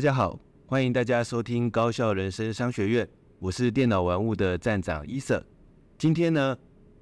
[0.00, 3.06] 大家好，欢迎大家收听高效人生商学院，
[3.38, 5.44] 我是电脑玩物的站长伊瑟。
[5.98, 6.56] 今天呢，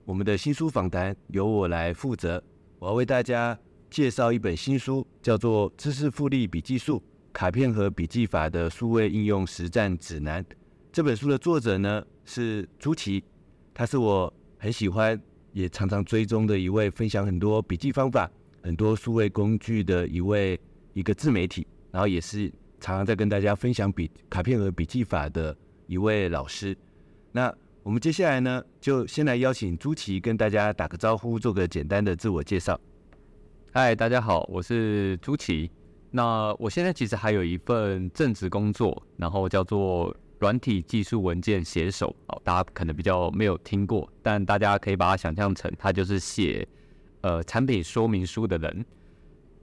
[0.05, 2.42] 我们的新书访谈由我来负责，
[2.80, 3.56] 我要为大家
[3.89, 7.01] 介绍一本新书，叫做《知识复利笔记术：
[7.33, 10.42] 卡片和笔记法的数位应用实战指南》。
[10.91, 13.23] 这本书的作者呢是朱奇，
[13.73, 15.17] 他是我很喜欢
[15.53, 18.28] 也常常追踪的一位分享很多笔记方法、
[18.61, 20.58] 很多数位工具的一位
[20.95, 22.53] 一个自媒体，然后也是。
[22.81, 26.77] 常常在跟大家分享笔卡片和笔记法的一位老师。
[27.33, 32.79] 那我们接下来呢，就先来邀请朱琪跟大家打个招呼，做个简单的自我介绍。
[33.73, 35.70] 嗨，大家好，我是朱琪。
[36.11, 42.15] 那我现在其实还有一份正职工作，然后叫做软体技术文件写手。
[42.29, 46.67] 哦，大家可能比较没有听过，但大家可以把它想象成，他就是写
[47.20, 48.85] 呃产品说明书的人。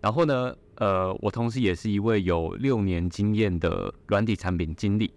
[0.06, 5.12] 然后呢，呃，我同时也是一位有六年经验的软体产品经理。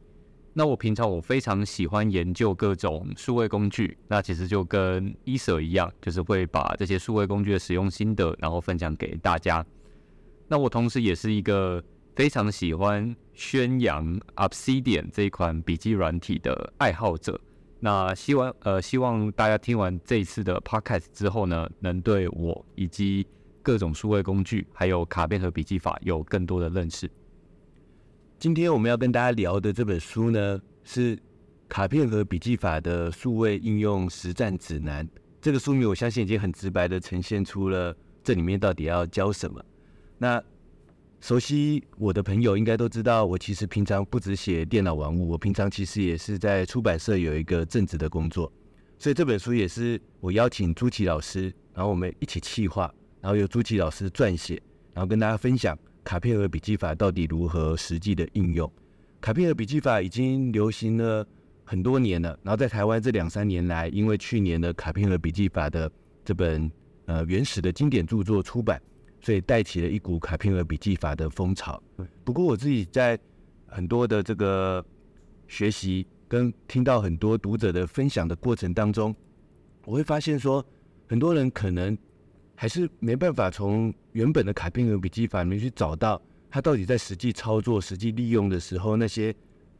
[0.54, 9.62] 那我平常我非常喜欢研究各种数位工具，那其实就跟伊瑟一样，就是会把这些数位工具的使用心得，然后分享给大家。
[10.48, 11.84] 那我同时也是一个
[12.16, 17.38] 非常喜欢宣扬 Obsidian 这一款笔记软体的爱好者。
[17.78, 23.26] 那希望呃，希望大家听完这一次的 Podcast 之后呢，能对我以及
[23.68, 27.06] 各种数位工具，还有卡片和笔记法有更多的认识。
[28.38, 31.14] 今天我们要跟大家聊的这本书呢，是
[31.68, 35.06] 《卡片和笔记法的数位应用实战指南》。
[35.38, 39.62] 这个书名我相信已经很直白地呈现出了这里面到底要教什么。
[40.16, 40.42] 那
[41.20, 48.50] 熟悉我的朋友应该都知道，我其实平常不只写电脑玩物，我平常其实也是在出版社有一个正职的工作。
[48.98, 52.90] 所以这本书也是我邀请朱琪老师，然后我们一起企划。
[53.20, 54.62] 然后由朱奇老师撰写，
[54.94, 58.70] 然后跟大家分享卡片和笔记法到底如何实际的应用。
[59.20, 61.26] 卡片和笔记法已经流行了
[61.64, 65.90] 很多年了，然后在台湾这两三年来，因为去年的卡片和笔记法的
[66.24, 66.70] 这本
[67.06, 68.80] 呃原始的经典著作出版，
[69.20, 71.82] 所以带起了一股卡片和笔记法的风潮。
[72.24, 73.18] 不过我自己在
[73.66, 74.84] 很多的这个
[75.48, 79.14] 学习跟听到很多读者的分享的过程当中，
[79.84, 80.64] 我会发现说，
[81.08, 81.98] 很多人可能。
[82.60, 86.20] 还是没办法从原本的卡片和笔记法里面去找到
[86.50, 89.32] 它到底在实际操作、实际利用的时候，那些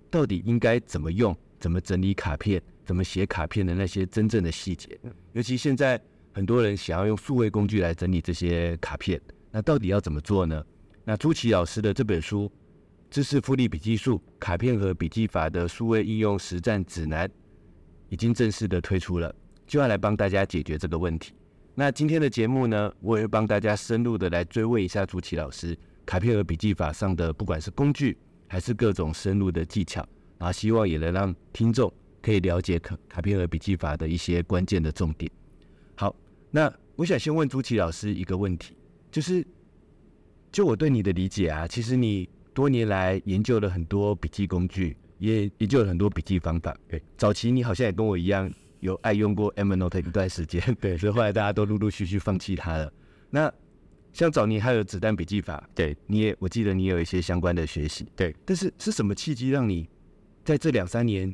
[0.08, 4.96] 到底应该怎么用、怎么整理卡片、怎么写卡片的那些真正的细节。
[5.32, 6.00] 尤其现在
[6.32, 10.64] 很多人想要用数位工具来整理这些卡片，那到底要怎么做呢？
[11.04, 12.44] 那朱琦老师的这本书
[13.10, 17.26] 《知识复利笔记术：卡片和笔记法的数位应用实战指南》
[18.08, 19.34] 已经正式的推出了，
[19.66, 21.32] 就要来帮大家解决这个问题。
[21.78, 28.18] 那今天的节目呢，我也会帮大家深入的来追问一下朱琦老师卡片和笔记法上的，不管是工具
[28.48, 30.04] 还是各种深入的技巧，
[30.38, 31.88] 然后希望也能让听众
[32.20, 35.30] 可以了解卡卡片和笔记法的一些关键的重点。
[35.94, 36.12] 好，
[36.50, 38.74] 那我想先问朱琦老师一个问题，
[39.12, 39.46] 就是
[40.50, 46.76] 就我对你的理解啊，其实你多年来研究了很多笔记工具，也研究了很多笔记方法。
[46.88, 48.52] 对，早期你好像也跟我一样。
[48.80, 52.92] 有爱用过 Evernote 一段时间， 对，所以后来大家都陆陆续续放弃它了。
[53.30, 53.52] 那
[54.12, 58.34] 像早年还有子弹笔记法，对，你也我记得你有一些相关的学习，对。
[58.44, 59.88] 但是是什么契机让你
[60.44, 61.32] 在这两三年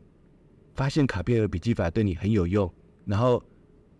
[0.75, 2.73] 发现卡片和笔记法对你很有用，
[3.07, 3.43] 然后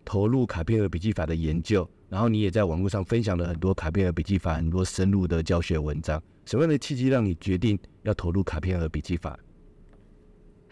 [0.03, 6.21] 投入卡片和笔记法的研究，然后你也在网络上分享了很多卡片和笔记法很多深入的教学文章。
[6.45, 9.39] 什么样的契机让你决定要投入卡片和笔记法？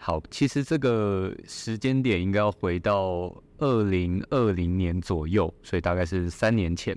[0.06, 6.94] 好，其实这个时间点应该要回到二零二零年左右，所以大概是三年前。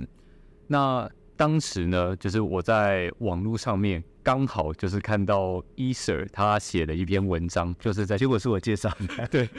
[0.68, 9.50] 那当时呢，就是我在网络上面刚好就是看到伊瑟他写了一篇文章，就是在结果是我介绍的， 对，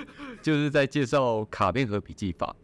[0.42, 2.54] 就是在介绍卡片和笔记法。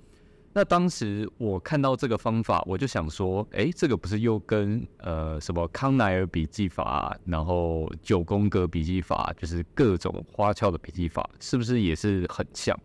[0.56, 12.78] 那当时我看到这个方法，我就想说，哎，这个不是又跟呃什么康奈尔笔记法，然后九宫格笔记法，就是各种花俏的笔记法，是不是也是很像？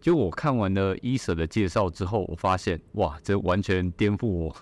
[0.00, 4.56] 就我看完了伊舍的介绍之后，我发现哇，这完全颠覆我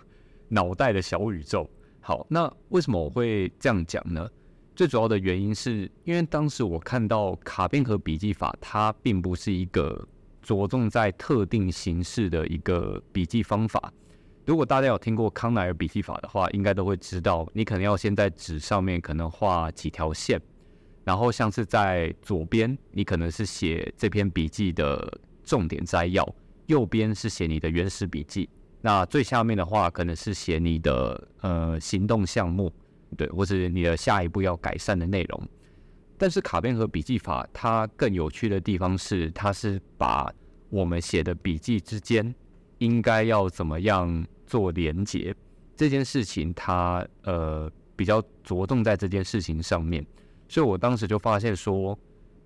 [0.49, 1.67] 脑袋的小宇宙。
[2.03, 4.29] 好，那为什么我会这样讲呢？
[4.75, 10.06] 最主要的原因是因为当时我看到卡片盒笔记法，它并不是一个
[10.46, 13.93] 着重在特定形式的一个笔记方法。
[14.44, 20.40] 如果大家有听过康奈尔笔记法的话，应该都会知道，你可能要先在纸上面可能画几条线，
[21.02, 26.25] 然后像是在左边，你可能是写这篇笔记的重点摘要，
[26.66, 28.48] 右边是写你的原始笔记，
[28.81, 32.72] 那最下面的话可能是写你的呃行动项目。
[33.16, 35.48] 对，或是你的下一步要改善的内容。
[36.19, 40.33] 但是卡片和笔记法它更有趣的地方是，它是把
[40.71, 42.35] 我们写的笔记之间
[42.79, 45.35] 应该要怎么样做连接
[45.77, 50.05] 这件事情它，它呃比较着重在这件事情上面。
[50.49, 51.99] 所以我当时就发现说，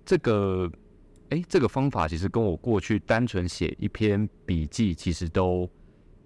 [0.05, 0.71] 这个
[1.29, 5.69] 哎，这个方法其实跟我过去单纯写一篇笔记其实都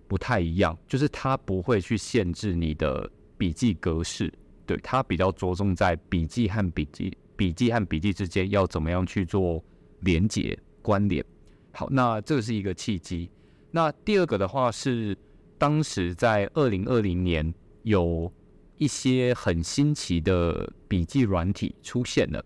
[0.08, 3.10] 不太一样，就是它不会去限制你的。
[3.38, 4.34] 笔记格式，
[4.66, 9.64] 对，它比较着重在笔记和笔记、笔记和笔记之间要怎么样去做
[10.02, 11.24] 连接、关联。
[11.72, 13.30] 好，那这是一个契机。
[13.72, 15.18] 那第二个的话是，
[15.58, 17.54] 当时在二零二零年
[17.84, 18.32] 有
[18.78, 22.44] 一些很新奇的笔记软体出现了，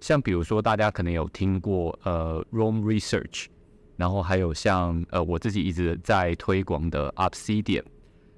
[0.00, 3.46] 像比如说大家可能有听过呃 r o m Research，
[3.96, 7.84] 然后还有像呃我自己一直在推广的 Obsidian。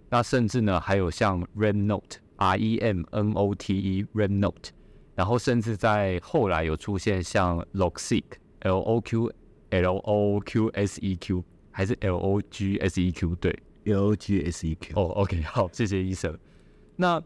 [0.08, 4.68] 那甚至呢，还有像 Remnote，R E M N O T E，Remnote，
[5.14, 9.32] 然后甚至在后来有出现像 Logseq，L O Q
[9.70, 13.34] L O Q S E Q，还是 L O G S E Q？
[13.36, 14.94] 对，L O G S E Q。
[14.96, 16.38] 哦，OK， 好，谢谢医生。
[16.96, 17.22] 那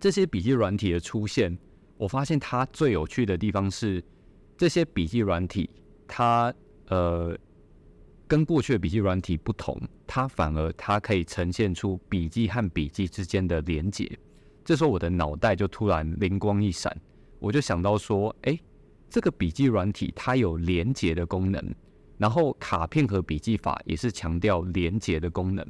[0.00, 1.56] 这些笔记软体的出现，
[1.96, 4.02] 我发现它最有趣的地方是，
[4.56, 5.68] 这些笔记软体，
[6.06, 6.52] 它
[6.88, 7.36] 呃。
[8.30, 14.06] 跟过去的笔记软体不同，它反而它可以呈现出笔记和笔记之间的连结。
[14.68, 16.94] 这时候我的脑袋就突然灵光一闪，
[17.38, 18.60] 我就想到说，诶，
[19.08, 21.74] 这个笔记软体它有连结的功能，
[22.18, 25.66] 然后卡片和笔记法也是强调连结的功能。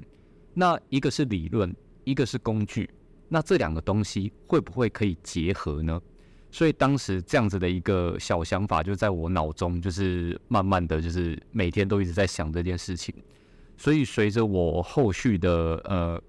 [0.52, 1.72] 那一个是理论，
[2.02, 2.90] 一个是工具，
[3.28, 6.02] 那这两个东西会不会可以结合呢？
[6.50, 13.14] 所以当时这样子的一个小想法就在我脑中，就是慢慢的就是每天都一直在想这件事情。
[13.76, 16.20] 所以随着我后续的呃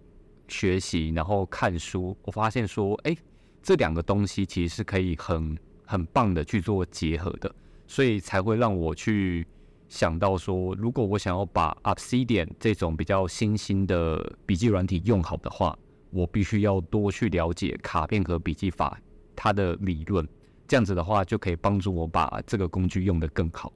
[0.49, 3.15] 学习，然后看书，我发现说，哎，
[3.61, 7.53] 这两个东西其实是可以很很棒的去做结合的，
[7.87, 9.45] 所以才会让我去
[9.87, 15.77] 想到说，如果我想要把 Obsidian 这种比较新兴的笔记软体用好的话，
[16.11, 18.99] 我必须要多去了解卡片和笔记法。
[19.35, 20.27] 它的理论，
[20.67, 23.71] 这样子的话就可以帮助我把这个工具用得更好。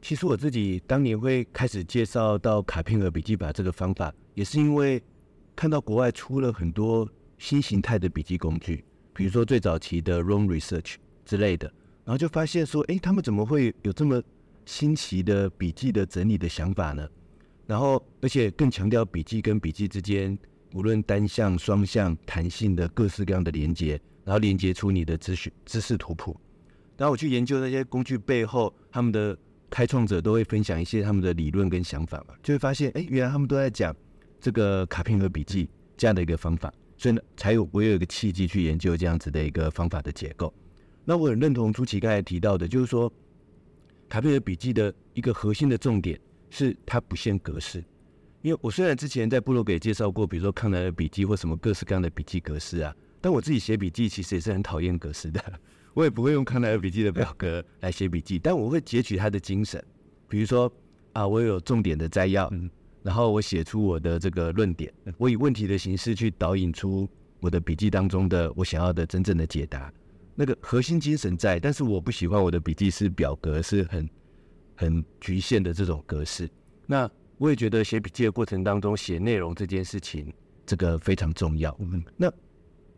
[0.00, 5.02] 其实我自己当年会开始介绍到卡片和笔记法这个方法，也是因为
[5.58, 10.94] 看到国外出了很多新形态的笔记工具，比如说最早期的 Roam Research
[11.24, 11.66] 之类的，
[12.04, 14.22] 然后就发现说，诶，他们怎么会有这么
[14.66, 17.08] 新奇的笔记的整理的想法呢？
[17.66, 20.38] 然后而且更强调笔记跟笔记之间，
[20.74, 24.00] 无论单向、双向、弹性的各式各样的连接。
[24.24, 26.38] 然后连接出你的知识知识图谱，
[26.96, 29.36] 然后我去研究那些工具背后，他们的
[29.70, 33.96] 开创者都会分享一些他们的理论跟想法嘛，就会发现，哎，原来他们都在讲
[34.40, 40.52] 这个卡片和笔记这样的一个方法，所以呢，才有我有一个契机去研究这样子的一个方法的结构。
[41.04, 43.12] 那我很认同朱奇刚才提到的，就是说
[44.08, 46.18] 卡片和笔记的一个核心的重点
[46.50, 47.82] 是它不限格式，
[48.42, 52.94] 因为我虽然之前在部落格也介绍过，比如说康奈尔笔记或什么各式各样的笔记格式啊。
[53.20, 55.42] 但我自己写笔记其实也是很讨厌格式的，
[55.92, 59.84] 我也不会用康奈尔笔记的表格来写笔记，但我会截取它的精神，
[60.28, 60.72] 比如说
[61.14, 62.48] 啊，我有重点的摘要，
[63.08, 67.08] 然后我写出我的这个论点，我以问题的形式去导引出
[67.40, 69.90] 我的笔记当中的我想要的真正的解答，
[70.34, 74.10] 那个核心精神在，但是我不喜欢我的笔记是表格，是很
[74.76, 76.46] 很局限的这种格式。
[76.84, 80.30] 那我也觉得写笔记的过程当中写内容这件事情，
[80.66, 81.74] 这个非常重要。
[82.14, 82.30] 那。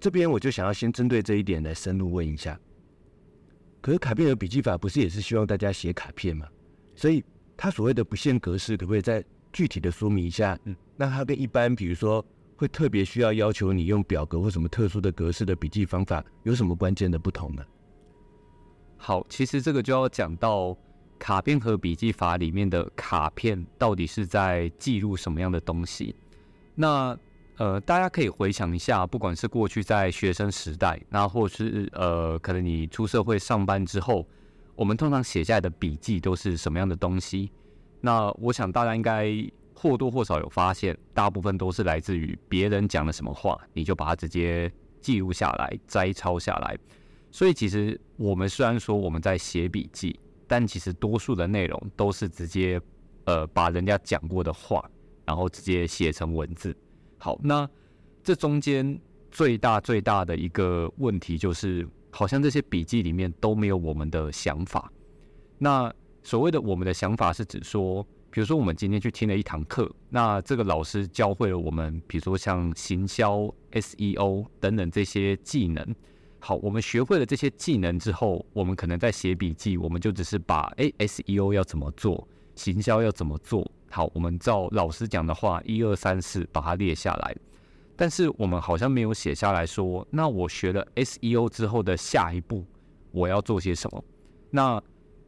[0.01, 2.59] 这边我就想要先针对这一点来深入问一下。
[3.83, 6.49] 可是卡片的笔记法不是也是希望大家写卡片吗？
[6.97, 7.23] 所以
[7.55, 9.23] 它所谓的不限格式，可不可以再
[9.53, 10.59] 具体的说明一下？
[10.65, 12.25] 嗯，那它跟一般比如说
[12.57, 17.63] 会特别需要要求你用表格或什么特殊的格式的笔记方法，有什么关键的不同呢？
[18.97, 20.77] 好，其实这个就要讲到
[21.19, 26.15] 卡片和笔记法里面的卡片到底是在记录什么样的东西。
[26.75, 27.19] 那
[27.57, 34.27] 呃，大家可以回想一下，不管是过去在学生时代，那或是呃，可能你出社会上班之后，
[34.75, 37.51] 我们通常写下来的笔记都是什么样的东西？
[38.01, 39.33] 那我想大家应该
[39.75, 46.77] 或多或少有发现，大部分都是来自于别人讲了什么话，你就把它直接记录下来、摘抄下来。
[47.31, 52.81] 所以其实我们虽然说我们在写笔记，但其实多数的内容都是直接
[53.25, 54.85] 呃把人家讲过的话，
[55.25, 56.77] 然后直接写成文字。
[57.19, 57.69] 好，那
[58.23, 58.99] 这中间
[59.31, 64.91] 最大最大的一个问题就是，好像这些笔记里面都没有我们的想法。
[65.57, 75.95] 那所谓的我们的想法是指说，比如说我们今天去听了一堂课，那这个老师教会了我们，比如说像行销、SEO 等等这些技能。
[76.39, 83.71] 好，我们学会了这些技能之后，我们可能在写笔记，我们就只是把诶 SEO 要怎么做，行销要怎么做。
[83.91, 87.37] 好，我们照老师讲的话，一二三四把它列下来。
[87.97, 92.65] 但是我们好像没有写下来说，那我学了 SEO 之后的下一步
[93.11, 94.03] 我要做些什么？
[94.49, 94.83] 那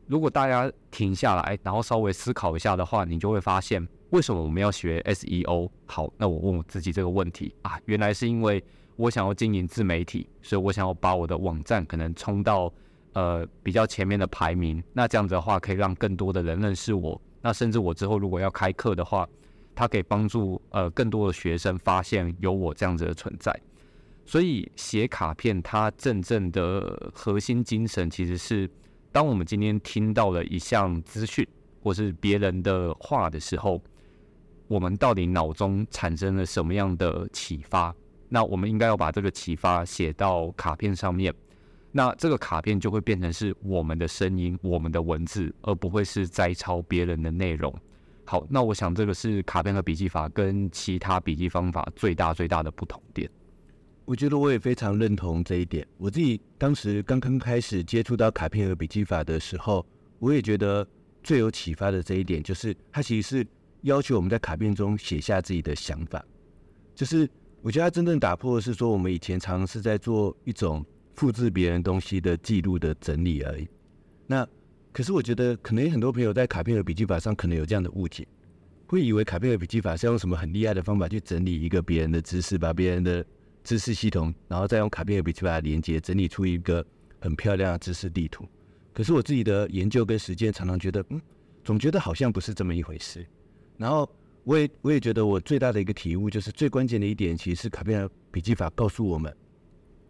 [0.07, 5.69] 如果大家停下来，然后稍微思考一下的话，你就会发现为什么我们要学 SEO？
[5.87, 8.63] 好，那我问我自己这个问题啊，原来是因为。
[8.97, 12.73] 我想要经营自媒体，所以我想要把我的网站可能冲到
[13.15, 14.85] 呃比较前面的排名。
[14.93, 17.21] 那这样子的话，可以让更多的人认识我。
[17.41, 19.27] 那甚至我之后如果要开课的话，
[19.75, 23.59] 它可以帮助呃更多的学生发现有我这样子的存在。
[24.27, 28.71] 所以写卡片，它真正的核心精神其实是，
[29.13, 31.47] 当我们今天听到了一项资讯
[31.83, 33.81] 或是别人的话的时候，
[34.67, 37.95] 我们到底脑中产生了什么样的启发？
[38.31, 41.33] 那我们应该要把这个启发写到卡片上面，
[41.91, 47.71] 那这个卡片就会变成是我们的声音、我们的文字，而不会是摘抄别人的内容。
[48.25, 53.31] 好，那我想这个是卡片和笔记法跟其他笔记方法最大最大的不同点。
[54.05, 55.87] 我觉得我也非常认同这一点。
[55.99, 59.85] 我自己当时刚刚开始接触到卡片和笔记法的时候，
[60.19, 60.87] 我也觉得
[61.23, 63.47] 最有启发的这一点，就是它其实是
[63.83, 66.25] 要求我们在卡片中写下自己的想法，
[66.95, 67.29] 就是。
[67.65, 73.69] 我觉得它真正打破的是说，我们以前常常是在做一种复制别人东西的记录的整理而已。
[74.27, 74.45] 那
[74.93, 78.27] 可是我觉得，可能有很多朋友在卡片和笔记法上可能有这样的误解，
[78.89, 83.25] 会以为卡片和笔记法是用什么很厉害的方法去整理一个别人的知识，把别人的
[83.63, 86.85] 知识系统，然后再用卡片和笔记法的连接整理出一个
[87.21, 88.47] 很漂亮的知识地图。
[88.93, 91.21] 可是我自己的研究跟实践常常觉得，嗯，
[91.65, 93.27] 总觉得好像不是这么一回事。
[93.77, 94.09] 然后。
[94.45, 99.33] 我也我也觉得，我最大的一个体悟就是，最关键的一点，其实是卡片和笔记法告诉我们，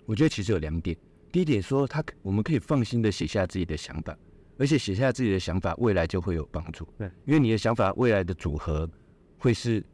[0.07, 0.97] 我觉得其实有两点。
[1.31, 4.17] 第一点说，他我们可以放心的写下自己的想法，
[4.57, 6.89] 而且写下自己的想法，未来就会有帮助。
[6.97, 8.89] 对，因为你的想法未来的组合，
[9.37, 9.85] 会是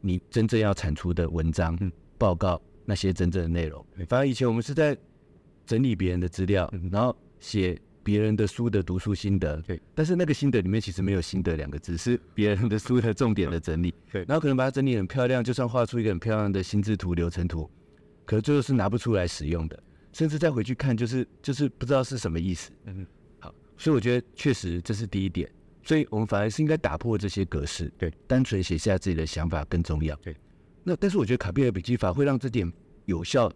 [0.00, 1.78] 你真正要产出的文章、
[2.18, 3.84] 报告那些真正的内容。
[4.08, 4.96] 反而以前我们是在
[5.66, 7.78] 整理别人的资料，然后写。
[8.06, 17.68] 别人的书的读书心得，对，但是那个心得里面其实没有心得两个字，是别人的书的重点的整理， 对，然后可能把它整理很漂亮，就算画出一个很漂亮的心智图、流程图，
[18.24, 19.76] 可是最后是拿不出来使用的，
[20.12, 22.70] 甚至再回去看，就是就是不知道是什么意思。
[22.84, 23.04] 嗯，
[23.40, 25.50] 好，所以我觉得确实这是第一点，
[25.82, 30.14] 所以我们反而是应该打破这些格式，对，单纯写下自己的想法更重要。
[30.22, 30.36] 对，
[30.86, 32.72] 那但是我觉得卡贝尔笔记法会让这点
[33.06, 33.50] 有效，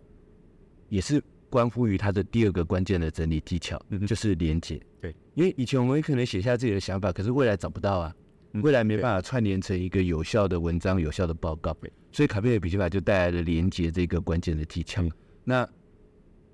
[0.88, 1.22] 也是。
[1.50, 4.80] 关乎于它的第二个关键的整理技巧，就是连接。
[5.00, 8.14] 对，因为以前我们可能写下自己的想法，可是未来找不到啊，
[8.62, 11.76] 未来没办法串联成一个有效的文章、有效的报告。
[12.12, 15.02] 所以卡贝尔笔记法就带来了连接这个关键的技巧。
[15.42, 15.68] 那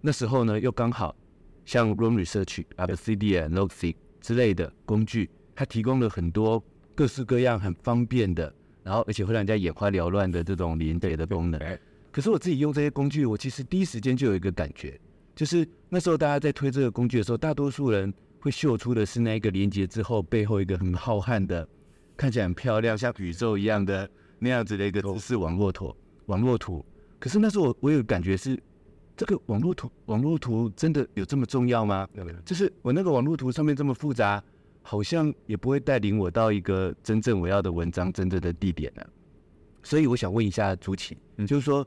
[0.01, 1.15] 那时候呢，又刚好
[1.67, 6.65] 像 Room Research、Obsidian、Logseq 之类的工具，它提供了很多
[6.95, 8.51] 各式各样很方便的，
[8.87, 11.61] 然后而且会让人家眼花缭乱的这种连接的功能。
[12.13, 14.99] 可是我自己用这些工具，我其实第一时间就有一个感觉，
[15.35, 21.69] 就是那时候大家在推这个工具的时候，大多数人会秀出的是那一个连接之后背后一个很浩瀚的、
[22.17, 25.93] 看起来很漂亮、像宇宙一样的那样子的一个知识网络图。
[26.27, 26.87] 网络图。
[27.19, 28.57] 可是那时候我我有感觉是，
[29.17, 32.07] 这个网络图网络图真的有这么重要吗？
[32.45, 34.43] 就是我那个网络图上面这么复杂，
[34.87, 39.03] 好像也不会带领我到一个真正我要的文章真正的地点呢。
[39.83, 41.87] 所以我想问一下朱琪，就是说。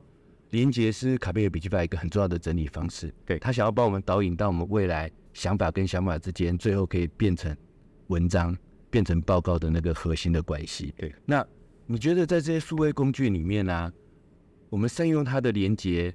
[0.51, 3.13] 连接是卡贝尔笔记法一个很重要的整理方式。
[3.24, 7.56] 对，他想要帮我们导引到我们未来想法跟想法之间，最后可以变成
[8.08, 8.58] 文章、
[8.89, 10.91] 变成报告的那个核心的关系。
[10.98, 11.46] 对，那
[11.86, 13.94] 你觉得在这些数位工具里面呢、啊，
[14.72, 16.12] 我们善用它的连接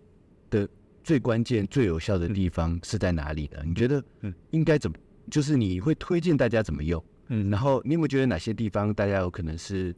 [0.51, 0.69] 的
[1.05, 3.63] 最关键、最有效的地方是在哪里呢？
[3.65, 4.03] 你觉得
[4.51, 4.97] 应该怎么？
[5.31, 7.03] 就是你会推荐大家怎么用？
[7.29, 9.95] 嗯，然后你有没有觉得哪些地方大家有可能是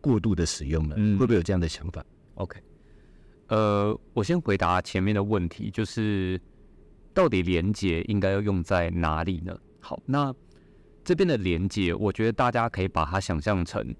[0.00, 0.96] 过度的使用了？
[0.98, 2.58] 嗯，会不会有这样的想法？OK。
[3.48, 6.40] 呃，我先回答前面的问题，就是
[7.12, 9.56] 到底连接应该要用在哪里呢？
[9.78, 10.34] 好，那
[11.04, 13.94] 这边的连接，我觉得大家可以把它想象成，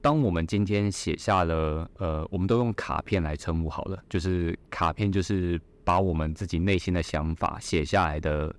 [0.00, 8.52] 当我们今天写下了，呃，我们都用卡片来称呼好了，就是卡片就是把我们自己内心的想法写下来的，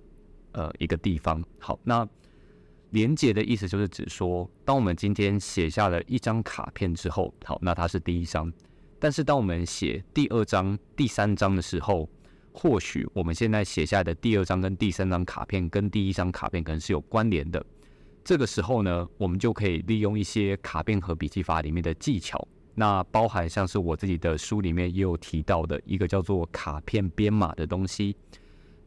[0.52, 1.42] 呃，一个地方。
[1.58, 2.08] 好，那
[2.90, 8.52] 连接的意思就是指说，当我们今天写下了一张卡片之后，好，那它是第一张，
[8.98, 12.08] 但是当我们写第二张、第三张的时候，
[12.52, 17.64] 或许我们现在写下的第二张跟第三张卡片跟第一张卡片可能是有关联的。
[18.24, 28.16] 这个时候呢，我们就可以利用一些卡片和笔记法里面的技巧，那包含像是我自己的书里面也有提到的一个叫做卡片编码的东西。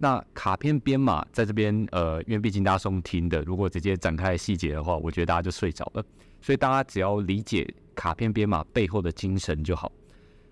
[0.02, 6.04] 那卡片编码在这边，呃，因为毕竟大家是听的，如果直接展开细节的话，我觉得大家就睡着了。
[6.42, 9.92] 所以大家只要理解卡片编码背后的精神就好。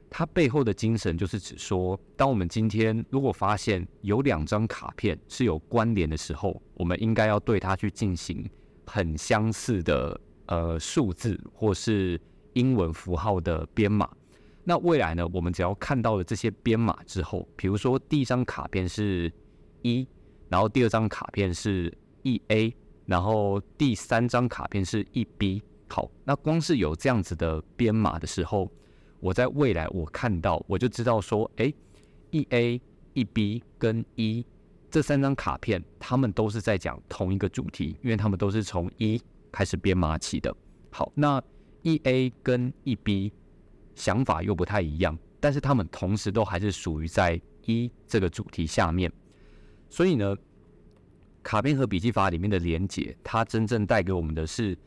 [0.07, 8.47] 它背后的精神就是指说，当我们今天如果发现有两张卡片是有关联的时候，我们应该要对它去进行
[8.85, 12.21] 很相似的呃数字或是
[12.53, 14.07] 英文符号的编码。
[14.63, 19.31] 那未来呢，我们只要看到了这些编码之后，比如说第一张卡片是
[19.81, 20.07] 一，
[20.49, 22.73] 然后第二张卡片是一 A，
[23.05, 25.63] 然后第三张卡片是一 B。
[25.87, 28.71] 好，那光是有这样子的编码的时候。
[29.21, 31.73] 我在未来，我看到我就知道说，哎，
[32.31, 32.79] 一 A、
[33.11, 34.45] 一 B 跟一
[34.89, 40.55] 这三张卡片，他们都是在讲同一个主题，因为他们都是从一开始编码起的。
[40.89, 41.43] 好，那
[41.81, 43.33] 一 A 跟一 B
[43.99, 49.11] 想法又不太一样，但是他们同时都还是属于在一这个主题下面。
[49.89, 50.33] 所以呢，
[51.43, 54.77] 卡片和笔记法里面的连结，它真正带给我们的是，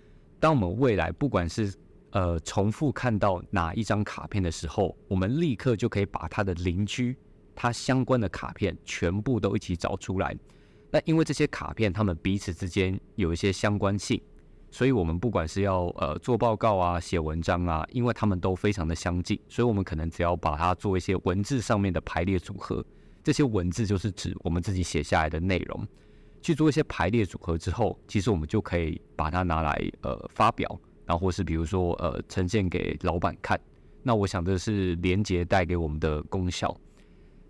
[0.41, 1.75] 当我们未来不管是
[2.13, 7.15] 呃，重复看到哪一张卡片的时候，我们立刻就可以把它的邻居、
[7.55, 10.35] 它相关的卡片全部都一起找出来。
[10.91, 14.19] 那因为这些卡片它们彼此之间有一些相关性，
[14.73, 22.85] 所以我们不管是要呃做报告啊、写文章啊，因为它们都非常的相近，所以我们可能只要把它做一些文字上面的排列组合。
[23.23, 25.87] 这些文字就是指我们自己写下来的内容，
[26.41, 30.81] 去做一些排列组合之后，其实我们就可以把它拿来呃发表。
[31.05, 33.61] 然后或是比如说，呃，呈现给老板看，
[34.03, 36.75] 那我想这是连接带给我们的功效。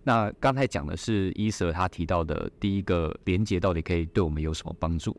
[0.02, 5.16] 那刚才讲的是伊瑟他提到的第一个连接到底可以对我们有什么帮助？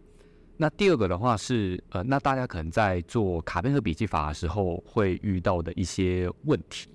[0.58, 6.88] 那第二个的话是，呃，那大家可能在做卡片和笔记法的时候会遇到的一些问题。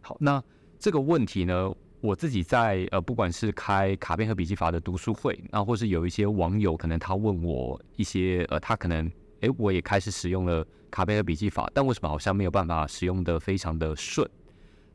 [0.00, 0.42] 好，那
[0.78, 9.10] 这个问题呢，我自己在呃，不管是开卡片和笔记法的读书会，那或是有一些网友可能他问我一些，呃，他可能。
[9.42, 14.28] 哎，我也开始使用了卡片和笔记法，但为什么好像没有办法使用的非常的顺？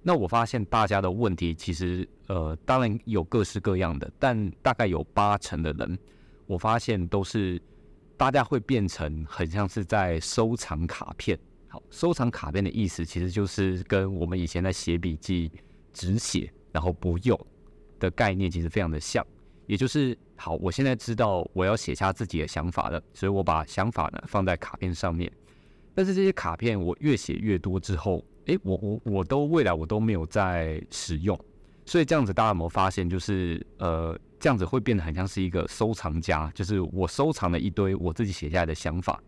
[0.03, 5.97] 那我发现大家的问题其实，呃，当然有各式各样的，但大概有八成的人，
[6.45, 7.59] 我发现都是
[8.17, 11.37] 大家会变成很像是在收藏卡片。
[11.67, 15.51] 好，收藏卡片的意思其实就是跟我们以前在写笔记
[15.91, 17.39] 只写然后不用
[17.99, 19.25] 的概念其实非常的像。
[19.67, 25.31] 也就是好，我现在知道我要写下自己的想法了，所以我把想法呢放在卡片上面。
[25.93, 31.39] 但是这些卡片我越写越多之后，诶，我我我都未来我都没有在使用，
[31.85, 39.19] 所以这样子大家有没有发现，就是呃这样子会变得很像是一个收藏家，就是我收藏了一堆我自己写下来的想法，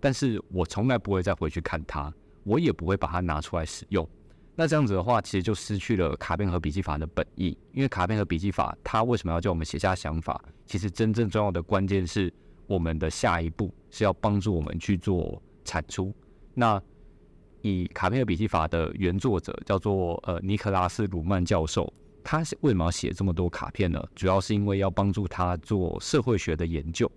[0.00, 2.10] 但是我从来不会再回去看它，
[2.42, 4.08] 我也不会把它拿出来使用。
[4.54, 7.54] 那这样子的话，其实就失去了卡片和笔记法的本意。
[7.74, 10.42] 因为卡片和笔记法，它为什么要叫我们写下想法？
[10.64, 12.32] 其实真正重要的关键是，
[12.66, 16.10] 我们的下一步是要帮助我们去做产出。
[16.54, 16.82] 那
[17.60, 24.02] 以卡片和笔记法的原作者叫做呃尼克拉斯鲁曼教授，他为什么要写这么多卡片呢？
[24.14, 27.10] 主要是因为要帮助他做社会学的研究。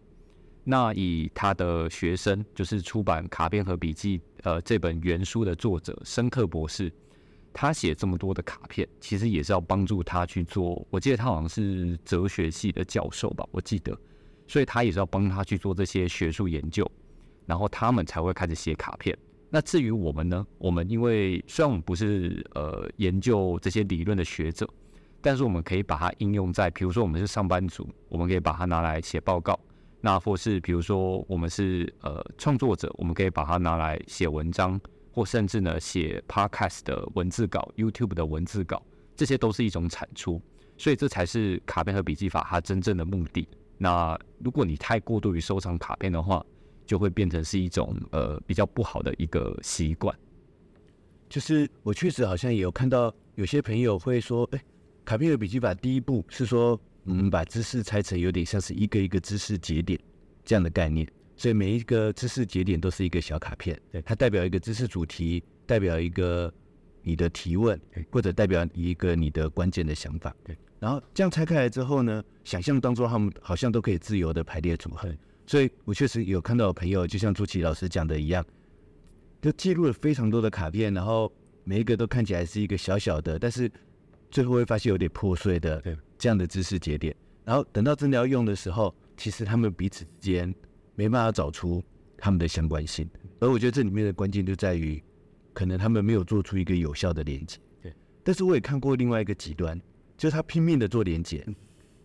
[0.63, 6.91] 那以他的学生，就是出版卡片和笔记呃这本原书的作者申克博士。
[7.54, 10.86] 他写这么多的卡片，其实也是要帮助他去做。
[10.89, 13.98] 我记得他好像是哲学系的教授吧，我记得，
[14.46, 16.86] 所以他也是要帮他去做这些学术研究，
[17.46, 19.18] 然后他们才会开始写卡片。
[19.50, 20.46] 那至于我们呢？
[20.58, 24.70] 我们因为虽然我们不是呃研究这些理论的学者，
[25.25, 29.55] 但是我们可以把它应用在，比如说我们是上班族，我们可以把它拿来写报告；
[29.99, 34.79] 那或是比如说我们是呃创作者，我们可以把它拿来写文章。
[35.11, 38.83] 或甚至呢，写 Podcast 的文字稿、YouTube 的文字稿，
[39.15, 40.41] 这些都是一种产出，
[40.77, 43.47] 所以这才是卡片和笔记法它真正的目的。
[43.77, 46.45] 那如果你太过度于收藏卡片的话，
[46.85, 50.13] 就会变成是一种呃比较不好的一个习惯。
[51.29, 54.61] 就是我确实好像也有看到有些朋友会说，哎，
[55.06, 60.00] 卡片的笔记法第一步是说，我们把知识拆成有点像是一个一个知识节点，
[60.44, 61.08] 这样的概念。
[61.38, 66.52] 所以每一个知识节点都是一个小卡片，对，它代表一个知识主题，代表一个
[67.04, 70.58] 你的提问，或者代表一个你的关键的想法，对。
[70.80, 75.13] 然后这样拆开来之后呢，想象当中他们好像都可以自由的排列组合。
[75.46, 78.44] 所以我确实有看到朋友，就像朱奇老师讲的一样，
[79.41, 81.32] 就记录了非常多的卡片，然后
[81.63, 83.70] 每一个都看起来是一个小小的，但是
[84.36, 85.82] 最后会发现有点破碎的
[86.17, 87.15] 这样的知识节点。
[87.45, 90.54] 然后等到真的要用的时候，其实他们彼此之间。
[90.98, 91.84] 没办法找出
[92.17, 93.06] 他们的相关性，
[93.41, 95.04] 而我觉得这里面的关键就在于，
[95.52, 97.60] 可能他们没有做出一个有效的连接。
[97.82, 97.93] 对，
[98.24, 99.78] 但是我也看过另外一个极端，
[100.17, 101.45] 就是他拼命的做连接，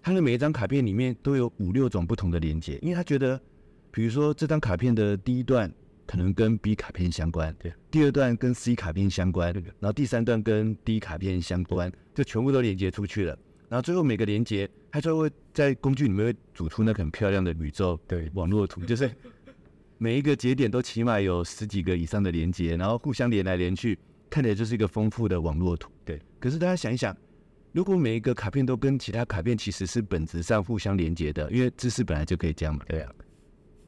[0.03, 3.41] 他的每一张卡片里面都有五六种不同的连接，因为他觉得，
[3.93, 5.73] 比如说这张卡片的第一段
[6.11, 13.39] 可能跟 B 卡片相关，对，第二段跟 C 卡片相关，然后第三段跟 D 卡片相关，就全部都连接出去了。
[13.69, 19.09] 然后最后每个连接，它就会在工具里面会组出那个很漂亮的宇宙对网络图，就是
[19.99, 23.97] 每一个节点都起码有十几个以上的连接，然后互相连来连去，
[24.29, 25.93] 看起来就是一个丰富的网络图。
[26.05, 27.17] 对，可是大家想一想，
[27.71, 32.85] 如果每一个卡片都跟其他卡片其实是本质上互相连接的，因为知识本来就可以这样嘛。
[32.89, 33.13] 对啊。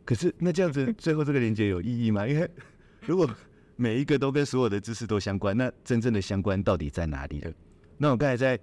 [0.04, 2.26] 可是那这样子 最后这个连接有意义吗？
[2.26, 2.48] 因为
[3.06, 3.28] 如果
[3.76, 7.52] 每一个都跟所有的知识都相关，那真正的相关到底在哪里呢？
[7.98, 8.58] 那我刚才在。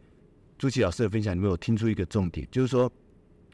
[0.57, 2.91] 朱琦老师的分享里面，有听出一个重点，就是说，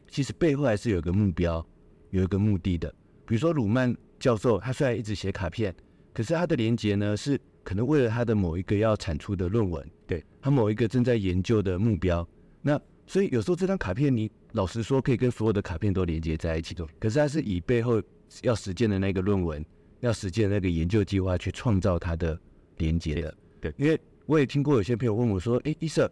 [0.08, 1.64] 其实背后还是有一个目标，
[2.10, 2.92] 有一个目的的。
[3.24, 5.72] 比如说鲁曼教授，他虽然一直写卡片，
[6.12, 12.28] 可是他的连接呢，是可能为了他的某一个要产出的论文，对他某一个正在研究的目标。
[12.60, 18.02] 那所以有时候这张卡片，你老实说可以跟所有的卡片都连接在一起的，可是它是以背后
[18.42, 19.64] 要实践的那个论文，
[20.00, 22.38] 要实践的那个研究计划去创造它的
[22.78, 23.34] 连接的。
[23.60, 26.08] 对，因为我也听过有些朋友问我说：“哎，医生。”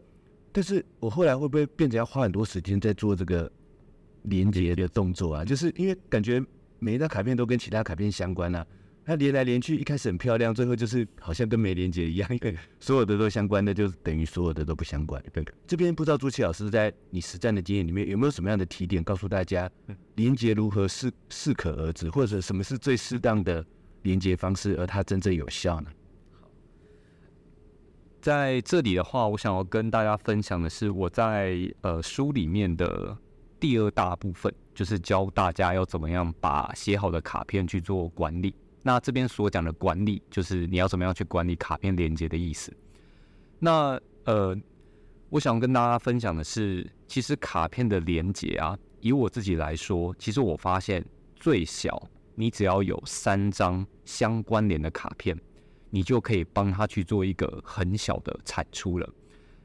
[0.53, 3.51] 但是我后来会不会变成要花很多时间在做这个
[4.23, 5.45] 连接的动作啊？
[5.45, 6.41] 就是因为感觉
[6.79, 8.65] 每一张卡片都跟其他卡片相关啊，
[9.07, 15.23] 它连来连去，一开始很漂亮，最后就是好像跟没连接一样，因为所有的都相关的，就等于所有的都不相关。
[15.33, 19.71] 对，这边不知道朱琦老师在你实战的经验里面有没有什么样的提点，告诉大家
[20.15, 23.63] 连接如何适适可而止，或者什么是最适当的
[24.03, 25.91] 连接方式，而它真正有效呢？
[28.23, 33.15] 在这里的话，我想要跟大家分享的是，我在呃书里面的
[33.61, 38.55] 第二大部分，就是教大家要怎么样把写好的卡片去做管理。
[38.85, 42.73] 那这边所讲的管理，就是你要怎么样去管理卡片连接的意思。
[43.59, 44.57] 那呃，
[45.31, 52.01] 我想跟大家分享的是，其实卡片的连接啊，以我自己来说，其实我发现最小，
[52.37, 55.37] 你只要有三张相关联的卡片。
[55.91, 59.09] 你就可以帮他去做一个很小的产出了。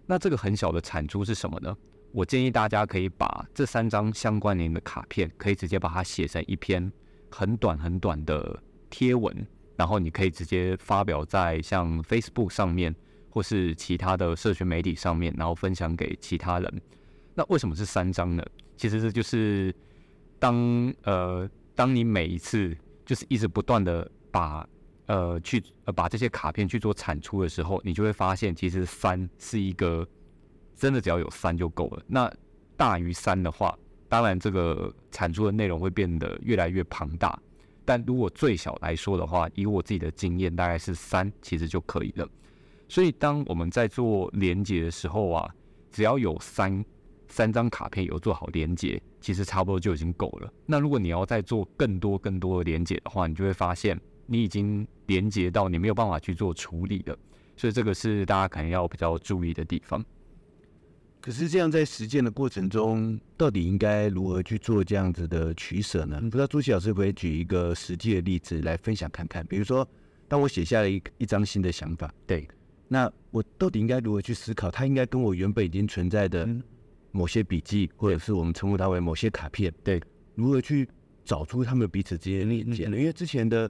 [0.06, 1.76] 那这个很小的产出是什么呢？
[2.12, 6.92] 我建议大家可以把这三张相关联的卡片，可以直接把它写成一篇
[7.32, 12.96] 很短很短的贴文，然后你可以直接发表在像 Facebook 上面，
[13.30, 16.82] 或是其他的社群媒体上面，然后分享给其他人。
[17.36, 18.44] 那为什么是三张呢？
[18.76, 19.74] 其实这就是
[20.38, 22.76] 当呃，当你每一次
[23.06, 24.68] 就是一直不断的把
[25.06, 30.08] 呃，去呃把这些卡片去做产出的时候，你就会发现，其实三是一个
[30.76, 32.04] 真的只要有三就够了。
[32.08, 32.32] 那
[32.78, 37.40] 大于三的话，当然这个产出的内容会变得越来越庞大。
[37.90, 42.30] 但如果最小来说的话，以我自己的经验，大概是三其实就可以了。
[42.88, 45.50] 所以当我们在做连接的时候啊，
[45.92, 46.86] 只要有三
[47.30, 50.54] 三张卡片有做好连接，其实差不多就已经够了。
[50.68, 54.00] 那如果你要再做更多更多的连接的话，你就会发现。
[54.28, 57.18] 你已经连接到你没有办法去做处理了，
[57.58, 60.06] 所以这个是大家可能要比较注意的地方。
[61.22, 66.20] 可是这样在实践的过程中，到底应该如何去做这样子的取舍呢？
[66.22, 69.46] 不知道朱琦老师可不可以举一个实际的例子来分享看看？
[69.48, 69.88] 比如说，
[70.28, 72.48] 当我写下了一一张新的想法，对，
[72.88, 74.72] 那我到底应该如何去思考？
[74.72, 76.48] 它应该跟我原本已经存在的
[77.12, 80.02] 某些笔记，或者是我们称呼它为某些卡片，对，
[80.36, 80.88] 如何去
[81.26, 82.98] 找出他们彼此之间的连接呢？
[82.98, 83.70] 因为之前的。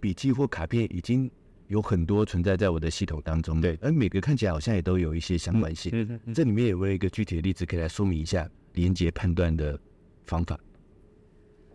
[0.00, 1.28] 笔记或卡片已经
[1.68, 5.92] 有很多存在在我的系统当中，对，而每个看起来好像也都有一些相关性。
[5.94, 9.78] 嗯嗯，这里面有没有一个具体的例子可以来说明一下连接判断的
[10.24, 10.58] 方法？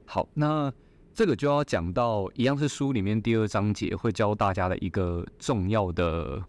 [0.05, 0.71] 好，那
[1.13, 6.43] 这个就要讲到一样是书里面第二章节会教大家的一个重要的，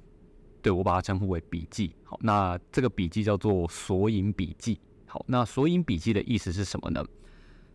[0.62, 1.94] 对，我把它称呼为笔记。
[2.02, 4.80] 好，那这个笔记叫做索引笔记。
[5.06, 7.04] 好，那索引笔记的意思是什么呢？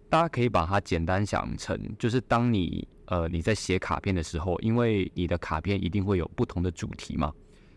[0.09, 7.33] 大家可以把它简单想成，就是当你呃你在写卡片的时候，因为你的卡片一定会有不同的主题嘛，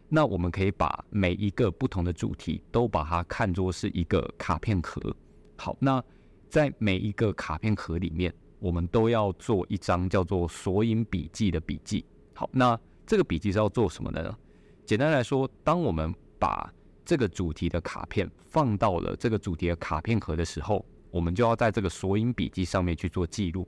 [0.08, 5.14] 那我们可以把每一个不同的主题都把它看作是一个卡片盒。
[5.56, 6.02] 好，那
[6.50, 12.04] 在每一个卡片盒里面我们都要做一张叫做索引笔记的笔记。
[12.34, 14.36] 好，那这个笔记是要做什么的呢？
[14.84, 16.70] 简单来说，当我们把
[17.06, 23.66] 这个主题的卡片放到了这个主题的卡片盒的时候，我们就要在这个索引笔记上面去做记录。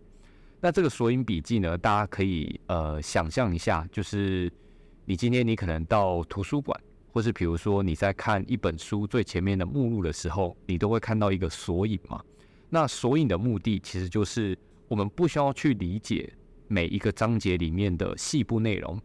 [0.64, 4.50] 那这个索引笔记呢，大家可以呃想象一下，就是
[5.04, 6.74] 你今天你可能到图书馆，
[7.12, 12.18] 或是比如说你在看一本书最前面的目录的时候，你都会看到一个索引嘛。
[12.70, 14.56] 那索引的目的其实就是
[14.88, 16.32] 我们不需要去理解
[16.66, 18.98] 每一个章节里面的细部内容，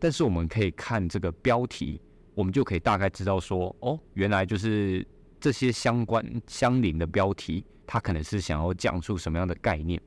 [0.00, 2.00] 但是我们可以看这个标题，
[2.34, 5.06] 我们就可以大概知道说，哦，原来就是
[5.38, 10.02] 这些相关相邻的标题，它可能是想要讲述什么样的概念。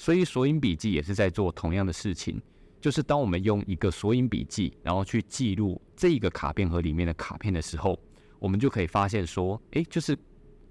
[0.00, 2.40] 所以索引笔记也是在做同样的事情，
[2.80, 8.00] 就是当我们用一个索引笔记，然后去记录这一个卡片盒里面的卡片的时候，
[8.38, 10.16] 我们就可以发现说，诶，就是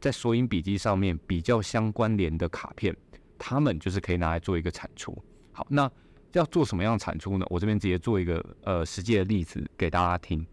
[0.02, 2.98] 在索引笔记上面比较相关联的卡片，
[3.38, 5.16] 它们就是可以拿来做一个产出。
[5.52, 5.88] 好，那
[6.32, 7.46] 要做什么样的产出呢？
[7.52, 10.44] 我这边直接做一个呃实际的例子给大家听。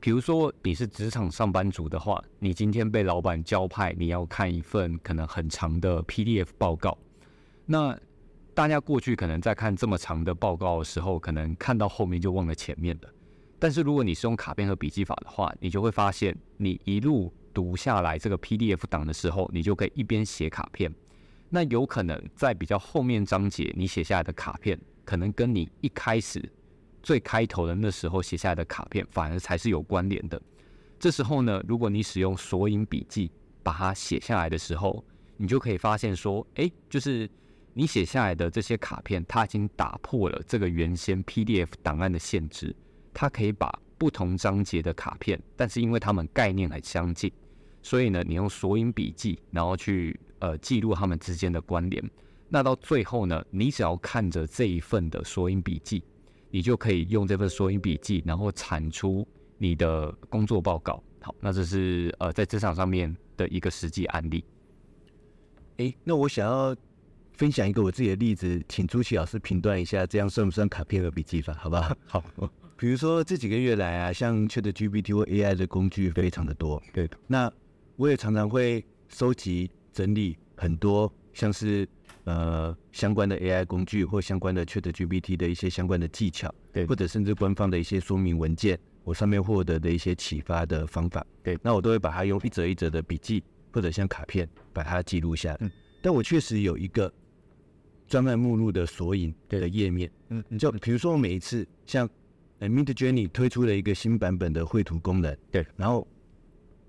[0.00, 6.96] 比如说你是职场上班族的话，你今天被老板交派，你要看一份可能很长的 PDF 报告。
[7.72, 7.96] 那
[8.52, 13.08] 大家过去可能在看这么长的报告的时候，可能看到后面就忘了前面了。
[13.60, 20.92] 但是如果你是用卡片和笔记法的话，你就会发现，你一路读下来这个 PDF 档的时候，你就可以一边写卡片。
[21.48, 26.42] 那有可能在比较后面章节，你写下来的卡片，可能跟你一开始
[27.04, 30.42] 最开头的那时候写下来的卡片，反而才是有关联的。
[30.98, 33.30] 这时候呢，如果你使用索引笔记
[33.62, 35.04] 把它写下来的时候，
[35.36, 37.30] 你就可以发现说，诶，就是。
[37.80, 42.76] 你写下来的这些卡片，它已经打破了这个原先 PDF 档案的限制，
[43.14, 47.32] 它可以把不同章节的卡片，但是因为它们概念很相近，
[47.80, 52.04] 所以呢，你用索引笔记，然后去呃记录它们之间的关联。
[52.50, 56.04] 那到最后呢，你只要看着这一份的索引笔记，
[56.50, 61.02] 你就可以用这份索引笔记，然后产出你的工作报告。
[61.22, 64.44] 好，那这是呃在职场上面的一个实际案例。
[65.78, 66.76] 诶，那我想要。
[67.40, 71.54] 分享一个我自己的例子，请朱奇老师评断一下，这样算不算卡片和笔记法？
[71.54, 71.96] 好不好？
[72.04, 72.22] 好。
[72.76, 76.82] 比如说这几个月来啊，像 ChatGPT 或 AI 的工具非常的多。
[76.92, 77.16] 对的。
[77.26, 77.50] 那
[77.96, 81.88] 我也常常会收集整理很多像是
[82.24, 91.24] 呃相关的 AI 工具或相关的 ChatGPT 的一些相关的技巧，对，或者甚至官方的一些说明文件，我上面获得的一些启发的方法。
[91.42, 91.58] 对。
[91.62, 95.56] 那我都会把它用一折一折的笔记或者像卡片把它记录下来。
[95.60, 95.70] 嗯。
[96.02, 97.10] 但我确实有一个。
[98.10, 102.10] 专卖目录的索引的页面，嗯，就比如说我每一次像
[102.58, 106.04] 呃 Midjourney 推出了一个新版本的绘图功能，对，然后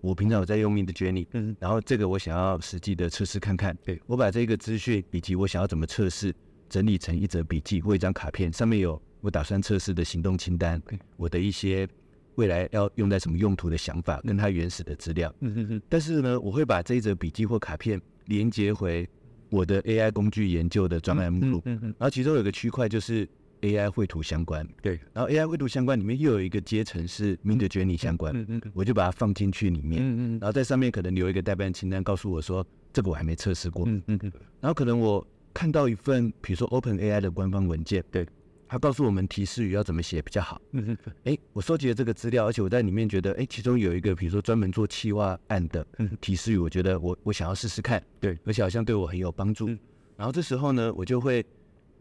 [0.01, 6.33] 我平常有在用 Midjourney，嗯，然后这个我想要实际的测试看看，对，我把这个资讯以及我想要怎么测试
[6.67, 10.81] 整理成一则笔记或一张卡片，上面有我打算测试的行动清单，
[11.17, 11.87] 我的一些
[12.33, 19.07] 未来要用在什么用途的想法跟它原始的资料，嗯嗯嗯，但是呢，我会把这一则笔记或卡片连接回。
[19.51, 21.79] 我的 AI 工具研究的专案目录，嗯嗯。
[21.83, 23.27] 嗯，然后其中有个区块就是
[23.61, 34.19] AI 绘图相关，对，然后 AI 绘图相关里面又有一个阶层是 Midjourney 相关，嗯嗯，我就把它放进去里面，嗯嗯，然后在上面可能留一个代办清单，告诉我说这个我还没测试过，嗯嗯，
[34.59, 38.25] 然后可能我看到一份比如说 OpenAI 的官方文件，对。
[38.71, 40.61] 他告诉我们提示语要怎么写比较好。
[40.71, 45.85] 嗯嗯，哎，我收集了这个资料，而且我在里面觉得，哎，其中有一个，比如说专门做企划案的
[46.21, 48.01] 提示语，我觉得我我想要试试看。
[48.21, 49.67] 对，而且好像对我很有帮助。
[50.15, 51.45] 然后这时候呢，我就会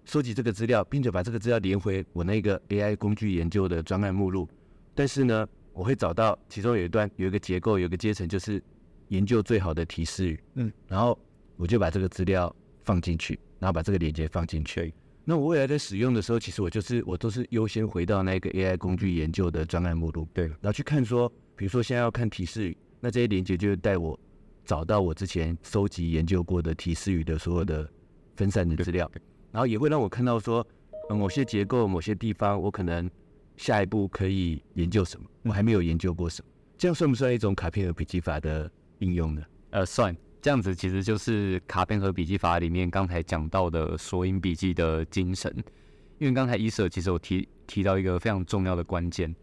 [0.05, 4.49] 收集这个资料，并且把这个资料连回我那个 AI 工具研究的专案目录。
[4.95, 8.63] 但是呢，我会找到其中有一段有一个结构，有一个阶层，就是
[9.09, 10.41] 研究最好的提示语。
[10.55, 11.19] 嗯，然后
[11.57, 12.55] 我就把这个资料
[12.85, 14.95] 放进去，然后把这个链接放进去。
[15.25, 24.19] 那我未来在使用的时候，其实我就是我都是优先回到那个 AI 工具研究的专案目录，对，然后去看说，比如说现在要看提示语，那这些连接就会带我
[24.65, 27.89] 找到我之前收集研究过的提示语的所有的
[28.37, 29.11] 分散的资料，
[29.53, 30.67] 然后也会让我看到说，
[31.11, 33.09] 某些结构、某些地方，我可能
[33.57, 39.43] 下一步可以研究什么，我还没有研究过什么，这样算不算一种卡片和笔记法的应用呢？
[39.71, 40.17] 呃，算。
[40.43, 45.55] 这样子其实就是卡片和笔记法里面刚才讲到的索引笔记的精神。
[46.19, 49.35] 因为刚才伊舍其实有提提到一个非常重要的关键，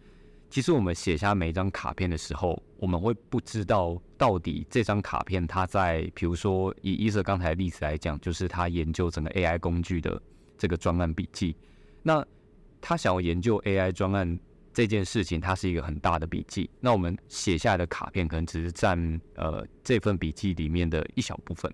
[0.49, 10.21] 其实我们写下每一张卡片的时候，我们会不知道到底这张卡片它在，比如说以伊舍刚才的例子来讲，就是他研究整个 AI 工具的
[10.57, 11.55] 这个专案笔记，
[12.03, 12.25] 那
[12.81, 14.39] 他想要研究 AI 专案。
[14.77, 21.73] 这件事情它是一个很大的笔记，那我们写下来的卡片可能只是占呃这份笔记里面的一小部分。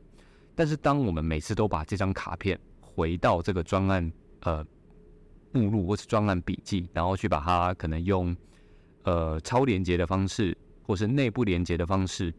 [0.55, 4.09] 但是当我们每次都把这张卡片回到这个专案
[4.43, 4.65] 呃
[5.51, 8.33] 目录或是专案笔记，然后去把它可能用
[9.03, 12.33] 呃超连接的方式，或是内部连接的方式，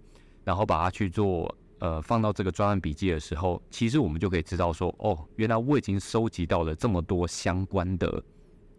[0.44, 8.24] 然后把它去做呃放到这个专案笔记的时候，其实我们就可以知道说，哦，原来我已经收集到了这么多相关的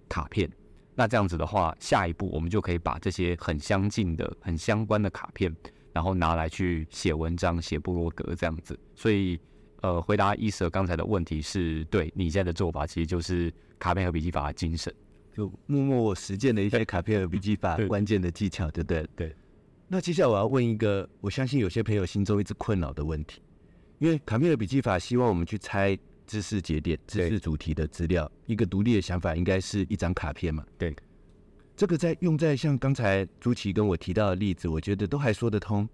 [0.10, 0.50] 卡片。
[0.98, 5.54] 那这样子的话，下一步我们就可以把这些很相近的、很相关的卡片，
[5.92, 8.80] 然后拿来去写文章、写部落格这样子。
[8.96, 9.38] 所以，
[9.82, 14.94] 呃，回答一舍刚才的问题是对你现在的做法，其实就是卡片和笔记法的精神，
[15.34, 19.06] 就默默我实践的一些卡片和笔记法关键的技巧，对不对？
[19.18, 19.36] 对。
[19.90, 23.42] 那接下来我要问一个，我相信有些朋友心中一直困扰的问题，
[24.00, 25.98] 因为卡片和笔记法希望我们去猜。
[26.26, 30.66] 知识节点、知识主题的资料，一个独立的想法应该是一张卡片嘛？
[30.78, 30.96] 对，
[31.76, 35.88] 这个在用在像刚才朱琪跟我提到的例子，我觉得都还说得通。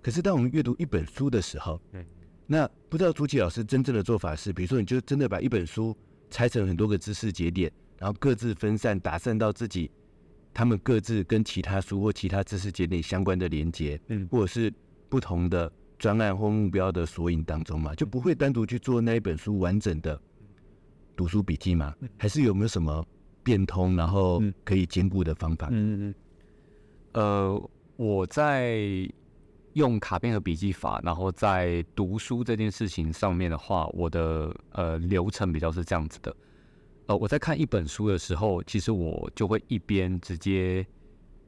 [0.00, 2.04] 可是当我们阅读一本书的时候，嗯，
[2.46, 5.96] 那不知道朱琪老师真正的做法是，比如说你就真的把一本书
[6.30, 9.90] 拆成很多个知识节点，然后各自分散打散到自己，
[10.52, 14.72] 他们各自跟其他书或其他知识节点相关的连接，嗯，或者是
[15.08, 15.72] 不同的。
[16.02, 20.20] 专案或目标的索引当中嘛，就不会单独去做那一本书完整的
[21.14, 21.94] 读书笔记吗？
[22.18, 23.06] 还是有没有什么
[23.44, 25.68] 变通，然后可以兼顾的方法？
[25.70, 26.14] 嗯嗯。
[27.12, 28.80] 呃，我在
[29.74, 36.34] 用卡片和笔记法，然后在读书这件事情上面的话，我的呃流程比较是这样子的。
[37.06, 40.84] 呃，我在看一本书的时候，其实我就会一边直接。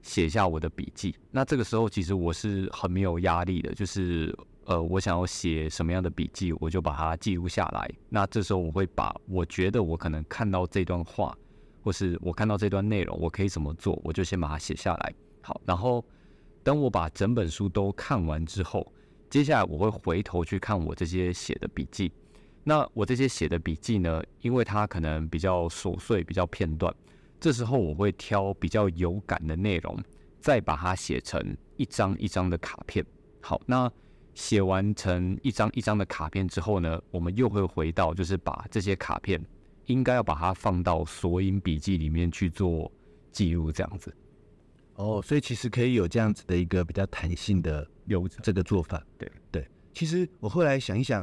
[0.05, 4.37] 写下我的笔记，那这个时候其实我是很没有压力的，就是
[4.67, 7.91] 呃，我想要写什么样的笔记，我就把它记录下来。
[8.11, 11.35] 那这时候我会把我觉得我可能看到这段话，
[11.83, 15.15] 或是我看到这段内容，我可以怎么做，我就先把它写下来。
[15.41, 16.05] 好，然后
[16.63, 18.87] 等我把整本书都看完之后，
[19.31, 22.13] 接下来我会回头去看我这些写的笔记。
[22.63, 26.95] 那我这些写的笔记呢，因为它可能比较琐碎，比较片段。
[27.45, 30.03] 这时候我会挑比较有感的内容，
[30.41, 33.05] 再把它写成一张一张的卡片。
[33.43, 33.93] 好，那
[34.33, 39.39] 写完成一张一张的卡片之后呢，我们又会回到，就是把这些卡片
[39.85, 42.91] 应该要把它放到索引笔记里面去做
[43.31, 44.11] 记录，这样子。
[44.95, 49.05] 哦，所以其实可以有这样子的一个比较弹性的有这个做法。
[49.19, 51.23] 对对，其实我后来想一想，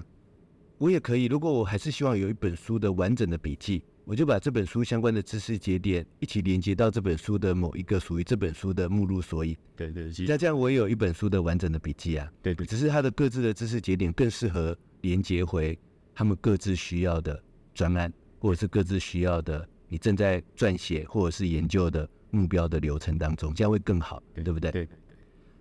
[0.82, 3.84] 我也可以，如果我还是希望有一本书的完整的笔记。
[4.04, 9.56] 我就把这本书相关的知识节点一起连接到这本书的某一个属于这本书的目录索引。
[9.76, 12.28] 对对，那这样我也有一本书的完整的笔记啊。
[12.42, 15.78] 对对，只是它的各自的知识节点更适合连接回
[16.16, 17.42] 他们各自需要的
[17.76, 24.72] 专案，或者是各自需要的你正在撰写或者是研究的目标的流程当中，这样会更好，对不对？
[24.72, 24.90] 对对对。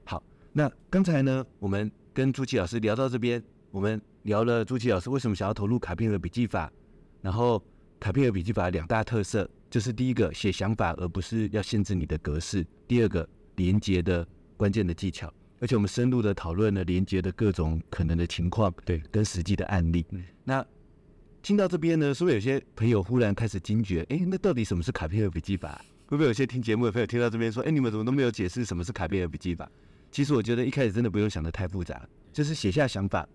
[0.04, 6.72] 好，那刚才呢，我们跟朱琪老师聊到这边，我们聊了朱琪老师为什么想要投入卡片和笔记法，
[7.20, 7.62] 然后。
[8.00, 15.30] 卡片和笔记法两大特色，就是第一个写想法，而不是要限制你的格式；第二个连接的关键的技巧，
[15.60, 20.02] 而且我们深入的讨论了连接的各种可能的情况，对，跟实际的案例。
[20.12, 20.64] 嗯、那
[21.42, 24.00] 听到这边呢，是不是有些朋友忽然开始惊觉？
[24.08, 25.84] 哎、欸，那到底什么是卡片和笔记法？
[26.06, 29.70] 会不会有些听节目的朋友听到这边说：哎、欸，你们怎么都没有解释什么是卡片和笔记法？
[30.10, 33.28] 其实我觉得一开始真的不用想的太复杂，就是写下想法，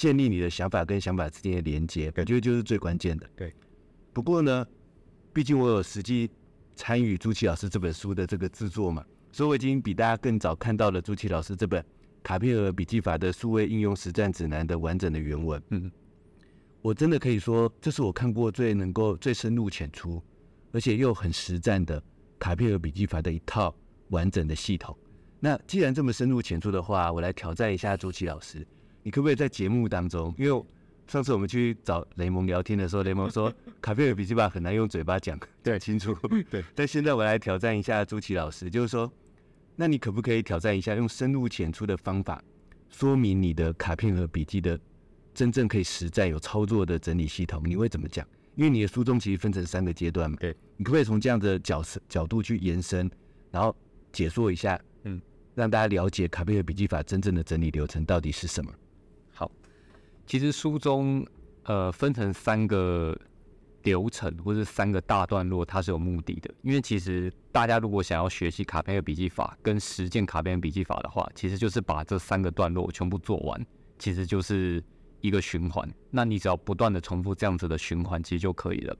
[0.00, 3.28] 建立你的想法跟想法之间的连接，感觉就是最关键的。
[3.36, 3.52] 对。
[4.14, 4.66] 不过呢，
[5.30, 6.30] 毕竟我有实际
[6.74, 11.82] 参与朱琪老师这本书的这个制作嘛，所以我已经比大家更早看到了朱琪老师这本
[12.22, 15.62] 《卡片和笔记法的数位应用实战指南》的完整的原文。
[15.68, 15.92] 嗯，
[16.80, 20.22] 我真的可以说，这是我看过最能够最深入浅出，
[20.72, 22.02] 而且又很实战的
[22.38, 23.76] 卡片和笔记法的一套
[24.08, 24.96] 完整的系统。
[25.38, 28.66] 那既然这么深入浅出的话，我来挑战一下朱琪老师，
[29.02, 30.64] 你可不可以在节目当中，因为
[31.06, 36.14] 上次我们去找雷蒙聊天的时候，雷蒙说卡片和笔记法很难用嘴巴讲，对，清楚，
[36.50, 36.64] 对。
[36.74, 39.10] 但现在我来挑战一下朱琪老师，就是说，
[39.74, 42.42] 那你可不可以挑战一下，用深入浅出的方法，
[42.88, 44.78] 说明你的卡片和笔记的
[45.34, 47.62] 真正可以实在有操作的整理系统？
[47.64, 48.26] 你会怎么讲？
[48.54, 50.54] 因为你的书中其实分成三个阶段嘛，对。
[50.76, 53.10] 你可不可以从这样的角角度去延伸，
[53.50, 53.74] 然后
[54.12, 55.20] 解说一下，嗯，
[55.54, 58.70] 让大家了解卡片和笔记法真正的整理流程到底是什么？
[60.30, 61.26] 其实书中，
[61.64, 63.18] 呃，分成三个
[63.82, 66.48] 流程或者三个大段落，它是有目的的。
[66.62, 73.66] 因为其实大家如果想要学习卡片和笔记法跟实践卡片和笔记法的话，其实就是把这三个段落全部做完，
[73.98, 74.80] 其实就是
[75.20, 75.92] 一个循环。
[76.12, 78.96] 那你只要不断的重复这样子的循环，其实就可以了。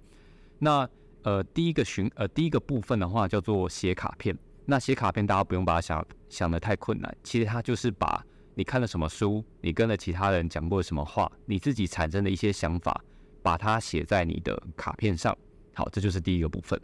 [0.58, 0.90] 那
[1.22, 4.36] 呃，第一个循呃第一个部分的话叫做写卡片。
[4.66, 13.02] 那写卡片大家不用把它想想得太困难，其实它就是把你看了什么书，你跟了其他人讲过什么话，你自己产生的一些想法，
[13.42, 15.36] 把它写在你的卡片上。
[15.74, 16.78] 好，这就是第一个部分。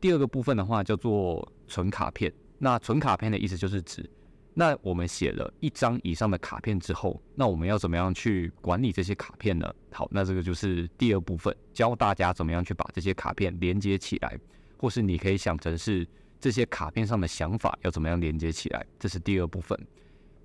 [0.00, 2.32] 第二个部分的话叫做存卡片。
[2.58, 4.08] 那存卡片的意思就是指，
[4.52, 9.74] 那我们写了一张以上的卡片之后，那我们要怎么样去管理这些卡片呢？
[9.90, 14.38] 好，那这个就是第二部分，教大家怎么样去把这些卡片连接起来，
[14.76, 16.06] 或是你可以想成是
[16.38, 19.78] 这些卡片上的想法要怎么样连接起来，这是第二部分。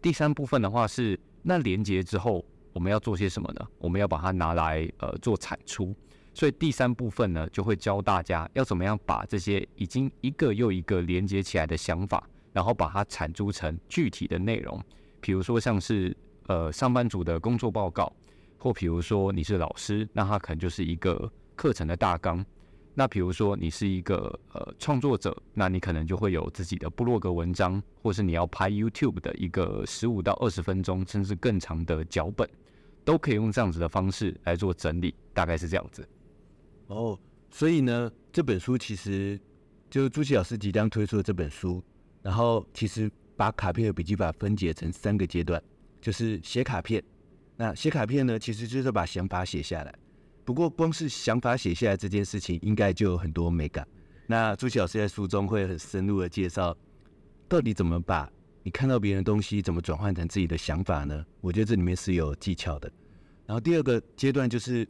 [0.06, 3.68] 第三部分的话是，那连接之后我们要做些什么呢？
[3.80, 5.96] 我们要把它拿来呃做产出，
[6.32, 14.80] 所以第三部分呢就会教大家要怎么样把这些已经一个又一个连接起来的想法，然后把它产出成具体的内容。
[15.20, 18.14] 比如说像是呃上班族的工作报告，
[18.60, 22.46] 或比如说你是老师，那它可能就是一个课程的大纲。
[22.98, 32.50] 那比如说你是一个呃创作者，那你可能就会有自己的部落格文章，或是你要拍 YouTube 的一个十五到二十分钟，甚至更长的脚本，
[33.04, 36.08] 都可以用这样子的方式来做整理，大概是这样子。
[36.88, 37.20] 哦，
[37.52, 39.38] 所以呢，这本书其实
[39.90, 41.84] 就是朱奇老师即将推出的这本书，
[42.22, 45.62] 然后其实把卡片和笔记法分解成三个阶段，
[46.00, 47.04] 就是写卡片。
[47.58, 49.94] 那写卡片呢，其实就是把想法写下来。
[50.46, 53.86] 不过，光是想法写下来这件事情，应该就有很多美感。
[54.28, 56.78] 那朱熹老师在书中会很深入的介绍，
[57.50, 58.32] 到底怎么把
[58.62, 61.26] 你看到别人的东西，怎么转换成自己的想法呢？
[61.42, 62.92] 我觉得这里面是有技巧的。
[63.48, 64.88] 然后第二个阶段就是，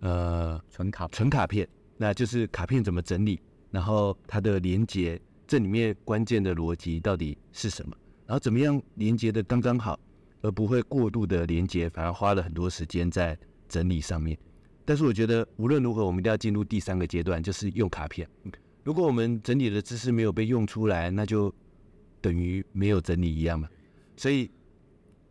[0.00, 1.68] 呃，存卡存卡片，
[1.98, 3.38] 那就是卡片怎么整理，
[3.70, 7.94] 然后它的连接，这里面关键的逻辑到底是什么？
[8.26, 10.00] 然后怎么样连接的刚刚好，
[10.40, 13.38] 而不会过度的连接，反而花了很多时间在
[13.68, 14.38] 整理上面。
[14.86, 18.26] 但是我觉得无论如何，我们一定要进入第三个阶段，就是用卡片。
[18.84, 21.52] 如果我们整理的知识没有被用出来，那就
[22.20, 23.68] 等于没有整理一样嘛。
[24.16, 24.48] 所以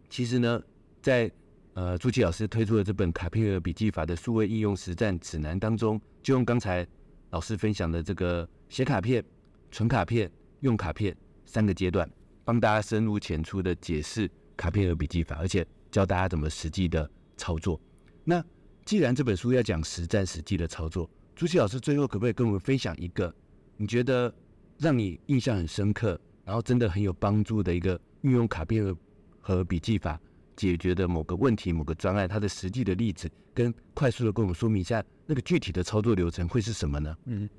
[0.10, 0.62] 其实呢，
[1.02, 1.32] 在
[1.74, 6.86] 呃朱奇老师推出的这本《卡片和笔记法》的数位应用实战指南当中，就用刚才
[7.30, 9.24] 老师分享的这个写卡片、
[9.72, 10.30] 存卡片、
[10.60, 12.10] 用卡片三个阶段，
[12.44, 17.80] 帮大家深入浅出的解释卡片和笔记法，而且教大家怎么实际的操作。
[18.26, 18.44] 那
[18.86, 23.34] 既然这本书要讲实战实际的操作，朱熹老师最后可不可以跟我们分享一个
[23.78, 24.32] 你觉得
[24.78, 28.98] 让你印象很深刻，然后真的很有帮助的一个运用卡片和
[29.42, 30.20] 和笔记法
[30.56, 37.18] 解决的某个问题、某个专案，它的实际的例子，跟快速的跟我们说明一下那个具体的操作流程会是什么呢？
[37.26, 37.50] 嗯，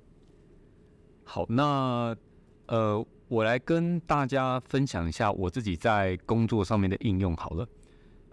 [1.25, 2.17] 好，那
[2.67, 7.69] 呃，我来跟大家分享一下我自己在工作上面的应用好了。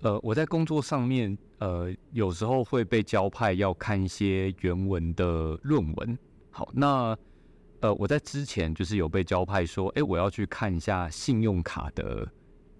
[0.03, 6.17] 呃，我在工作上面，呃，有时候会被交派要看一些原文的论文。
[6.51, 7.17] 好，那
[7.79, 12.29] 呃，我在之前就是有被交派说，哎，我要去看一下信用卡的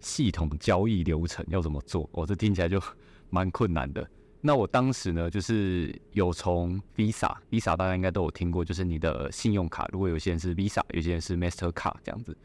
[0.02, 2.10] 系统交易流程要怎么做。
[2.12, 2.78] 我、哦、这听起来就
[3.32, 4.06] 蛮困难的。
[4.42, 12.36] 那我当时呢，就是有从 Visa，Visa 大家应该都有听过，就是你的信用卡，如果有些人是 Visa，有些人是 Master 卡这样子。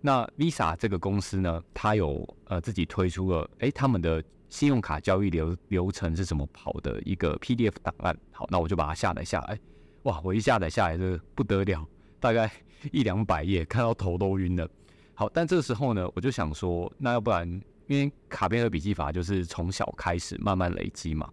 [0.00, 8.16] 那 Visa 这个公司呢，它有呃自己推出了，诶，他们的信用卡交易流流程是怎么跑的一个 PDF 档案。
[8.30, 9.58] 好，那我就把它下载下来。
[10.04, 11.84] 哇，我一下载下来这不得了，
[12.20, 12.50] 大概
[12.92, 14.68] 一两百页，看到头都晕了。
[15.14, 17.48] 好，但这时候呢，我就想说，那要不然，
[17.88, 21.28] 因为卡片和笔记法就是从小开始慢慢累积嘛，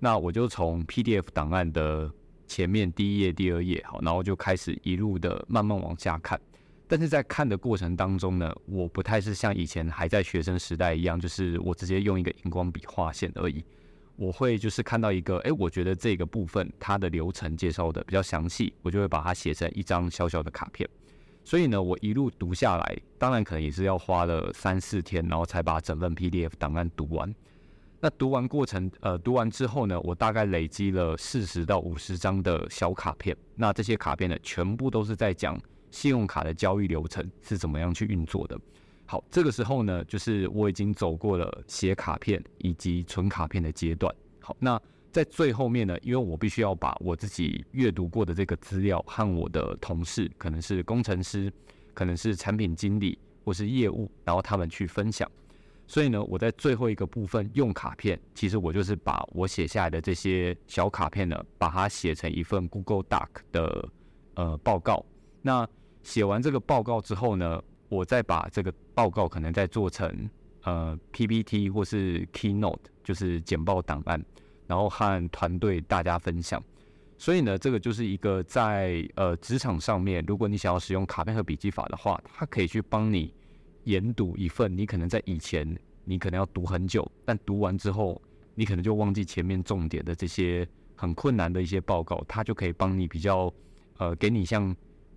[0.00, 2.12] 那我就从 PDF 档案的
[2.48, 6.38] 前面第一页、第二页，好，然后就开始一路的慢慢往下看。
[6.90, 13.64] 但是在看的过程当中呢，我不太是像以前还在学生时代一样，就是我直接用一个荧光笔画线而已。
[14.16, 20.88] 我会就是看到一个，哎，我觉得这个部分它的流程介绍的比较详细，我就会把它写成一张小小的卡片。
[21.44, 27.32] 所以呢，我一路读下来，当然可能也是要花了三四天，然后才把整份 PDF 档案读完。
[28.00, 33.36] 那读完过程，呃，读完之后呢，我大概累积了四十到五十张的小卡片。
[33.54, 35.56] 那这些卡片呢，全部都是在讲。
[35.90, 38.58] 信用卡的交易流程是怎么样去运作的？
[39.06, 44.14] 好，这个时候呢，就是我已经走过了写卡片以及存卡片的阶段。
[44.38, 44.80] 好，那
[45.10, 51.52] 在最后面呢，因为我必须要把我自己阅读过的这个资料和我的同事，可能是工程师，
[51.92, 55.28] 可能是产品经理或是业务，然后他们去分享。
[55.88, 63.88] 所以呢，我在最后一个部分用卡片，其实我就是把我写下来的这些小卡片呢，把它写成一份 Google Doc 的
[64.34, 65.04] 呃报告。
[65.42, 65.68] 那
[66.02, 70.28] 写完这个报告之后呢，我再把这个报告可能再做成
[70.62, 74.22] 呃 PPT 或是 Keynote，就是简报档案，
[74.66, 76.62] 然后和团队大家分享。
[77.18, 83.34] 所以呢，这个就是一个在呃职场上面，如果你想要使用卡片和笔记法的话，它可以去帮你
[83.84, 88.20] 研读一份你可能在以前你可能要读很久，但读完之后，
[88.54, 93.52] 你可能就忘记前面重点的这些很困难的一些报告，它就可以帮你比较，
[93.98, 94.74] 呃，给你像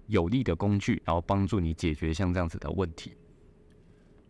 [0.08, 3.14] 有力的工具，然后帮助你解决像这样子的问题。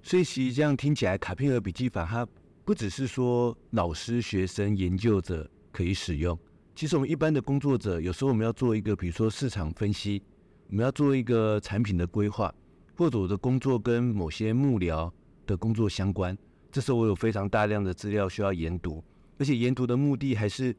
[0.01, 2.27] 所以其实这样听起来，卡片和笔记法它
[2.65, 6.37] 不只是说老师、学生、研究者可以使用，
[6.75, 10.21] 其实我们一般的工作者，有时候我们要做一个，比如说市场分析，
[10.69, 12.53] 我们要做一个产品的规划，
[12.97, 15.11] 或者我的工作跟某些幕僚
[15.45, 16.37] 的工作相关。
[16.71, 19.03] 这时候我有非常大量的资料需要研读，
[19.37, 20.75] 而且研读的目的还是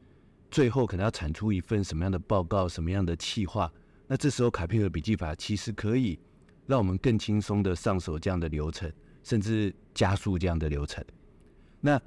[0.51, 3.71] 最后可能要产出一份什么样的报告、什么样的企划。
[4.07, 6.19] 那这时候卡片和笔记法其实可以
[6.67, 8.91] 让我们更轻松的上手这样的流程，
[9.23, 11.03] 甚至加速这样的流程。
[11.81, 11.99] 那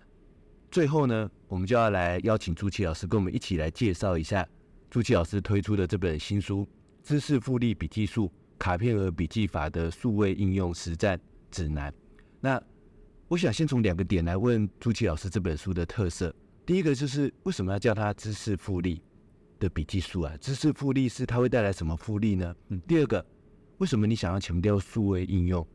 [0.70, 4.46] 最后呢，我们就要来邀请朱琦老师跟我们一起来介绍一下
[4.90, 6.66] 朱琦老师推出的这本新书
[7.08, 11.18] 《知识复利笔记术：卡片和笔记法的数位应用实战
[11.50, 11.90] 指南》。
[12.40, 12.62] 那
[13.28, 16.34] 我想先从两个点来问朱琦老师这本书的特色。
[16.64, 19.02] 第一个就是为什么要叫它知识复利
[19.58, 20.36] 的笔记数啊？
[20.40, 22.54] 知识复利是它会带来什么复利呢？
[22.68, 22.80] 嗯。
[22.86, 23.24] 第二个，
[23.78, 25.66] 为什么你想要强调数位应用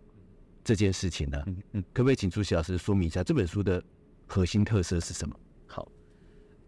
[0.64, 1.44] 这件事情呢？
[1.48, 1.84] 嗯嗯。
[1.94, 3.84] 可不可以请朱熹老师说明一下这本书的
[4.28, 5.36] 核心特色是什么？
[5.68, 5.88] 好，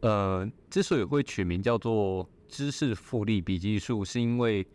[0.01, 4.65] 呃，之所以会取名叫做知识复利笔记数，是因为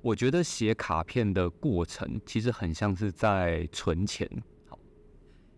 [0.00, 4.30] 我觉得写卡片的过程其实很像是在存钱。
[4.68, 4.78] 好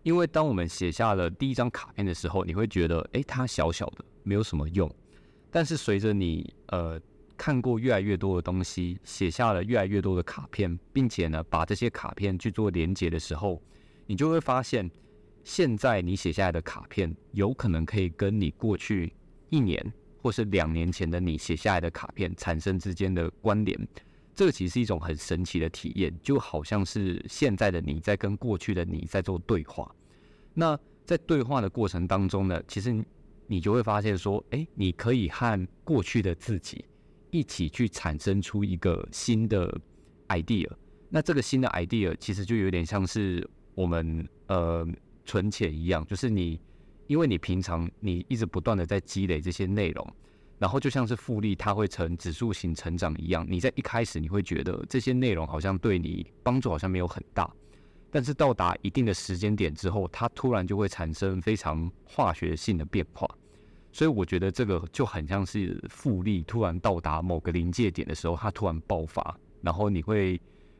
[0.03, 4.89] 因为当我们写下了第一张卡片的时候，你会觉得，诶，它小小的，没有什么用。
[5.51, 6.99] 但是随着你呃
[7.37, 13.61] 看过越来越多的东西，写下了越来越多的卡片，并且呢把这些卡片去做连接的时候，
[14.07, 14.89] 你就会发现，
[15.43, 19.11] 现在你写下来的卡片有可能可以跟你过去
[19.49, 23.87] 一年或是两年前的你写下来的卡片产生之间的关联。
[24.33, 29.93] 这个其实是一种很神奇的体验，就好像是现在的你在跟过去的你在做对话。
[30.53, 33.03] 那在对话的过程当中呢，其实
[33.51, 36.85] 你就会发现说，哎，你可以和过去的自己
[37.31, 39.69] 一起去产生出一个新的
[40.29, 40.71] idea。
[41.09, 43.45] 那这个新的 idea 其实就有点像是
[43.75, 44.87] 我们呃
[45.25, 46.61] 存钱一样，就是你
[47.07, 50.15] 因为你平常你一直不断的在积累这些内容。
[50.57, 53.45] 然后就像是复利，它会呈指数型成长一样。
[53.49, 57.51] 你在一开始你会觉得这些内容好像对你帮助好像没有很大，
[58.11, 63.27] 但是到达一定的时间点之后，它突然就会产生非常化学性的变化。
[63.93, 70.39] 所以我觉得这个就很像是复利突然到达某个临界点的时候，它突然爆发，然后你会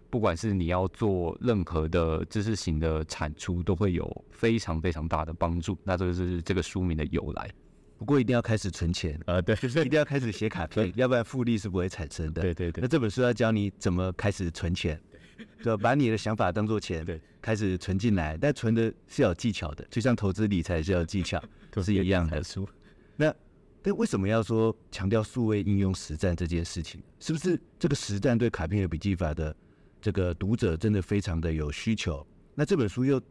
[0.10, 5.78] 不管是你要做任何的知识型的产出，都会有非常非常大的帮助。
[5.84, 7.50] 那这就是这个书名的由来。
[7.98, 12.42] 不过一定要开始存钱啊，对，就是一定要开始写卡片，要不然复利是不会产生的。
[12.42, 12.82] 对对对。
[12.82, 15.00] 那这本书要教你怎么开始存钱，
[15.64, 18.38] 就把你的想法当做钱，对，开始存进来。
[18.38, 22.68] 但存的是有技巧的，就像投资理财是有技巧，都是一样的书。
[23.16, 23.34] 那
[23.82, 27.02] 但为什么要说强调数位应用实战这件事情？
[27.20, 29.56] 是不是这个实战对卡片和笔记法的
[30.00, 32.26] 这个读者真的非常的有需求？
[32.54, 33.22] 那这本书又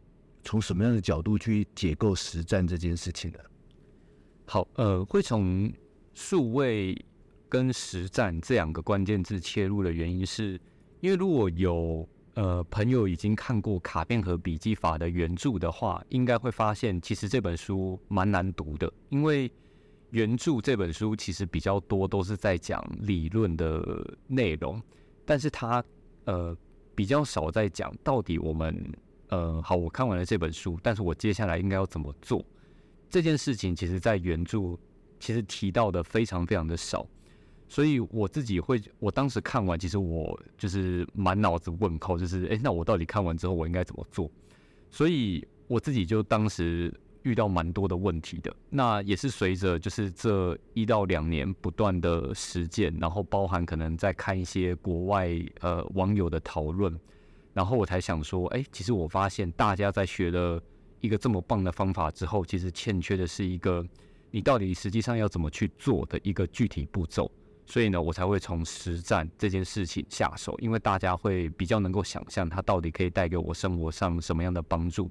[0.43, 3.39] 从什么样的角度去解构实战这件事情呢？
[4.47, 5.73] 好，呃，会从
[6.15, 6.97] 数位
[7.49, 10.61] 跟实战这两个关键字切入的原因是，
[11.01, 19.51] 因为如果有呃朋友已经看过卡片和笔记法的原著的话，应该会发现其实这本书蛮难读的，因为
[20.11, 24.81] 原著这本书其实比较多都是在讲理论的内容，
[25.25, 25.83] 但是它
[26.25, 26.57] 呃
[26.95, 28.93] 比较少在讲到底我们
[29.29, 32.45] 呃好，我看完了这本书，但是我接下来应该要怎么做。
[33.09, 34.77] 这件事情其实，在原著
[35.19, 37.07] 其实提到的非常非常的少，
[37.71, 44.31] 所以我自己会，我当时看完，其实我就是满脑子问号，就是诶，那我到底看完之后我应该怎么做？
[44.91, 46.93] 所以我自己就当时
[47.23, 48.55] 遇到蛮多的问题的。
[48.68, 56.95] 那也是随着就是这一到两年不断的实践，然后包含可能在看一些国外呃网友的讨论，
[57.55, 60.62] 然后我才想说，诶，其实我发现大家在学了。
[61.03, 63.83] 一个这么棒的方法之后，其实欠缺的是一个
[64.31, 67.33] 你到底实际上要怎么去做的一个具体步骤。
[67.71, 75.09] 所以呢，我才会从实战这件事情下手，因为大家会比较能够想象它到底可以带给我生活上什么样的帮助。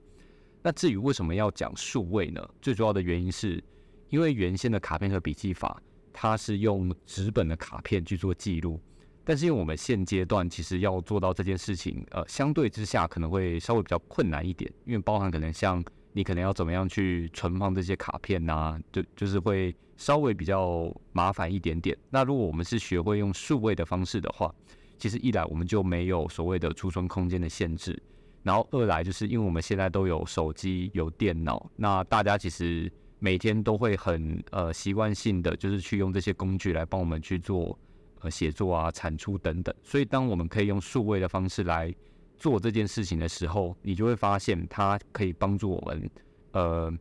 [0.62, 2.46] 那至于为什么要讲数位呢？
[2.62, 3.64] 最主要的原因是
[4.10, 5.82] 因为原先的卡片和笔记法，
[6.12, 8.78] 它是用纸本的卡片去做记录。
[9.24, 15.82] 但是因为我们现阶段其实要做到这件事情，呃，相对之下可能会稍微比较困难一点，因为包含可能像
[16.20, 21.98] 你可能要怎么样去存放这些卡片呐、就就是会稍微比较麻烦一点点。
[22.10, 24.54] 那如果我们是学会用数位的方式的话，
[24.98, 27.98] 其实一来我们就没有所谓的储存空间的限制，
[28.44, 37.80] 然后二来就是因为我们现在都有手机、有电脑，那大家其实每天都会很呃习惯性的就是去用这些工具来帮我们去做
[38.20, 39.74] 呃写作啊、产出等等。
[39.82, 41.96] 所以当我们可以用数位的方式来
[42.40, 46.10] 做这件事情的时候，你就会发现它可以帮助我们
[46.54, 46.92] 呃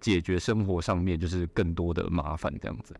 [0.00, 2.94] 解决生活上面就是更多的麻烦这样子。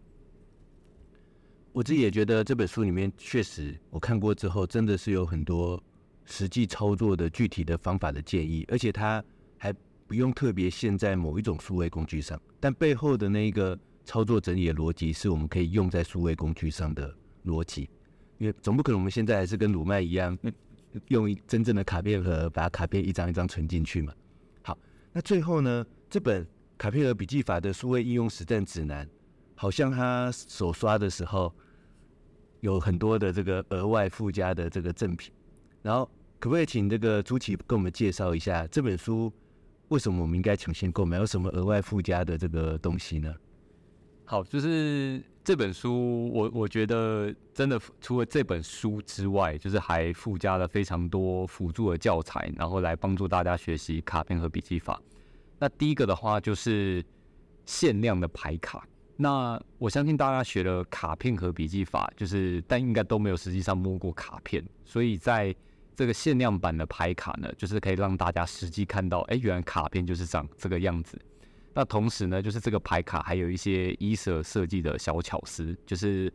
[1.73, 5.83] 我自己也觉得这本书里面确实我看过之后，真的是有很多。
[6.27, 9.23] 实际操作的具体的方法的建议，而且它
[9.59, 9.71] 还
[10.07, 17.15] 不用特别限在某一种数位工具上，但背后的那一个操作整理的逻辑是我们可以用在数位工具上的
[17.45, 17.91] 逻辑。
[18.39, 20.35] 因为总不可能我们现在还是跟鲁麦一样，
[21.09, 24.13] 用真正的卡片盒把卡片一张一张存进去嘛。
[24.63, 24.79] 好，
[25.13, 29.09] 那最后呢，这本卡片盒笔记法的数位应用实战指南，
[29.55, 31.55] 好像他手刷的时候
[32.61, 35.33] 有很多的这个额外附加的这个赠品。
[35.83, 39.33] 然后，可不可以请这个朱琪跟我们介绍一下这本书
[39.89, 41.19] 为什么我们应该抢先购买？
[41.19, 43.35] 有什么额外附加的这个东西呢？
[44.25, 54.99] 好，就是这本书，我我觉得真的除了这本书之外，就是还附加了非常多辅助的教材，然后来帮助大家学习卡片和笔记法。
[55.59, 57.05] 那第一个的话就是
[57.67, 58.89] 限量的牌卡。
[59.17, 65.55] 那我相信大家学了卡片和笔记法，就是但应该都没有实际上摸过卡片，所以在
[65.95, 71.21] 这个限量版的牌卡呢，就是可以让大家实际看到，哎，原来卡片就是长这个样子。
[71.75, 76.33] 那同时呢，就是这个牌卡还有一些伊舍设计的小巧思，就是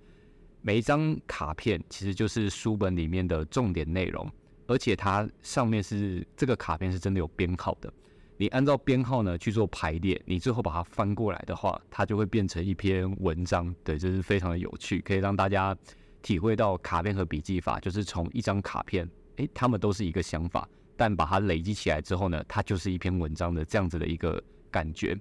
[0.62, 4.30] 每一张卡片其实就是书本里面的重点内容，
[4.68, 7.92] 而且它上面是这个卡片是真的有编号的。
[8.36, 13.74] 你按照编号呢去做排列，你最后把它翻过来的话，它就会变成一篇文章。
[13.84, 15.76] 对，这是非常的有趣，可以让大家
[16.22, 19.06] 体会到卡片和笔记法，就是从一张卡片。
[19.38, 20.68] 诶、欸，他们都是一个想法，
[20.98, 24.42] 但把它累积起来之后呢，它就是一篇文章的这样子的一个
[24.72, 25.18] 感觉。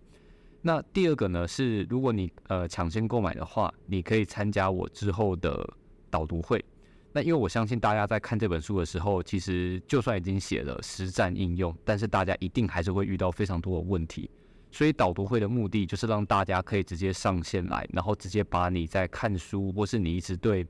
[0.63, 5.69] 那第二个呢是，如果你呃抢先购买的话，你可以参加我之后的
[6.11, 6.65] 导读会。
[7.13, 14.31] 那因为我相信大家在看这本书的时候，其实就算已经写了实战应用，但是大家一定还是会遇到非常多的问题。
[14.71, 20.67] 所以导读会的目的就是让大家可以直接上线来，然后直接把你在看书或是你一直对。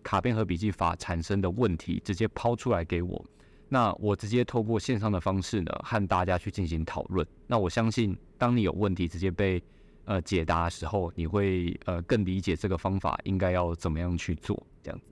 [0.00, 3.22] 卡片和笔记法产生的问题，直接抛出来给我，
[3.68, 7.26] 那我直接透过线上的方式呢，和大家去进行讨论。
[7.46, 9.62] 那我相信，当你有问题直接被
[10.04, 15.06] 呃解答的时候，你会呃更理解这个方法应该要怎么样去做，这样子。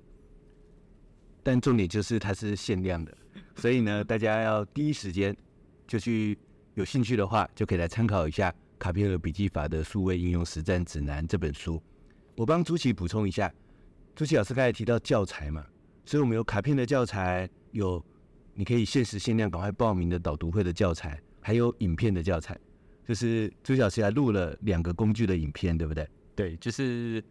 [1.43, 3.17] 但重点就是它是限量的，
[3.55, 5.37] 所以呢，大家要第一时间
[5.87, 6.37] 就去，
[6.75, 11.81] 有兴趣的话，就可以来参考一下《卡片盒笔记法的数位应用实战指南》这本书。
[12.37, 13.53] 我帮朱琪补充一下。
[14.15, 15.65] 朱琪老师刚才提到教材嘛，
[16.07, 18.03] 所以我们有卡片的教材，有
[18.57, 22.59] 你可以限时限量赶快报名的导读会的教材，还有影片的教材。
[23.07, 26.09] 就是朱琪老师还录了两个工具的影片，对不对？
[26.35, 27.23] 对，就是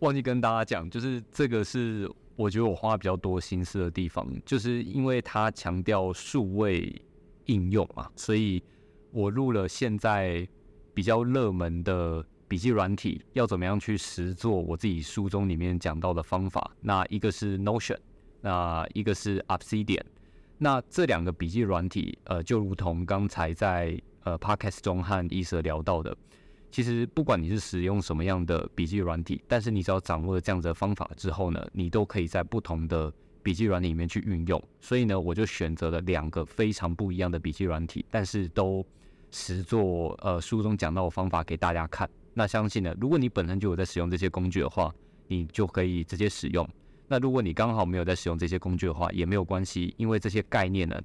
[0.00, 7.00] 忘记跟大家讲，就是这个是我觉得我花比较多心思的地方，就是因为它强调数位
[7.46, 8.62] 应用嘛，所以
[9.10, 10.46] 我录了现在
[10.92, 12.22] 比较热门的。
[12.48, 14.60] 笔记软体要怎么样去实做？
[14.60, 17.96] 我自己书中里面讲到的方法，那一个是 Notion，
[18.42, 20.02] 那一个是 Obsidian。
[20.62, 26.16] 那这两个笔记软体，呃，就如同刚才在呃 Podcast 中和伊舍聊到的，
[26.70, 34.62] 其实不管你是使用什么样的笔记软体，但是你只要掌握了这样子的方法之后呢，你都可以在不同的笔记软体里面去运用。
[34.80, 38.86] 所以呢，我就选择了两个非常不一样的笔记软体，但是都
[39.32, 42.08] 实做呃书中讲到的方法给大家看。
[42.34, 44.94] 那相信呢，如果你本身就有在使用这些工具的话，
[45.26, 46.64] 你就可以直接使用。
[47.12, 50.98] 那如果你刚好没有在使用这些工具的话，也没有关系，因为这些概念呢，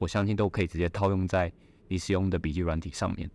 [0.00, 1.52] 我相信都可以直接套用在
[1.86, 3.30] 你使用的笔记软体上面。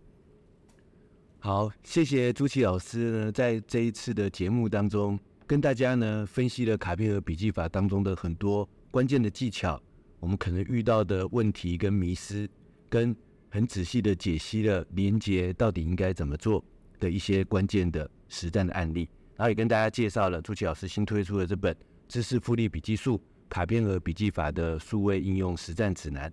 [1.38, 9.80] 好，谢谢朱琪老师呢，在这一次的节目当中，跟大家呢分析了卡片和笔记法当中的很多关键的技巧，
[10.20, 12.46] 我们可能遇到的问题跟迷思，
[12.90, 13.16] 跟
[13.48, 16.62] 很仔细的解析了连接到底应该怎么做。
[17.00, 21.72] 的一些关键的实战的案例，然后也跟大家介绍了朱琪老师新推出的这本
[22.08, 26.30] 《知识复利笔记术：卡片和笔记法的数位应用实战指南》。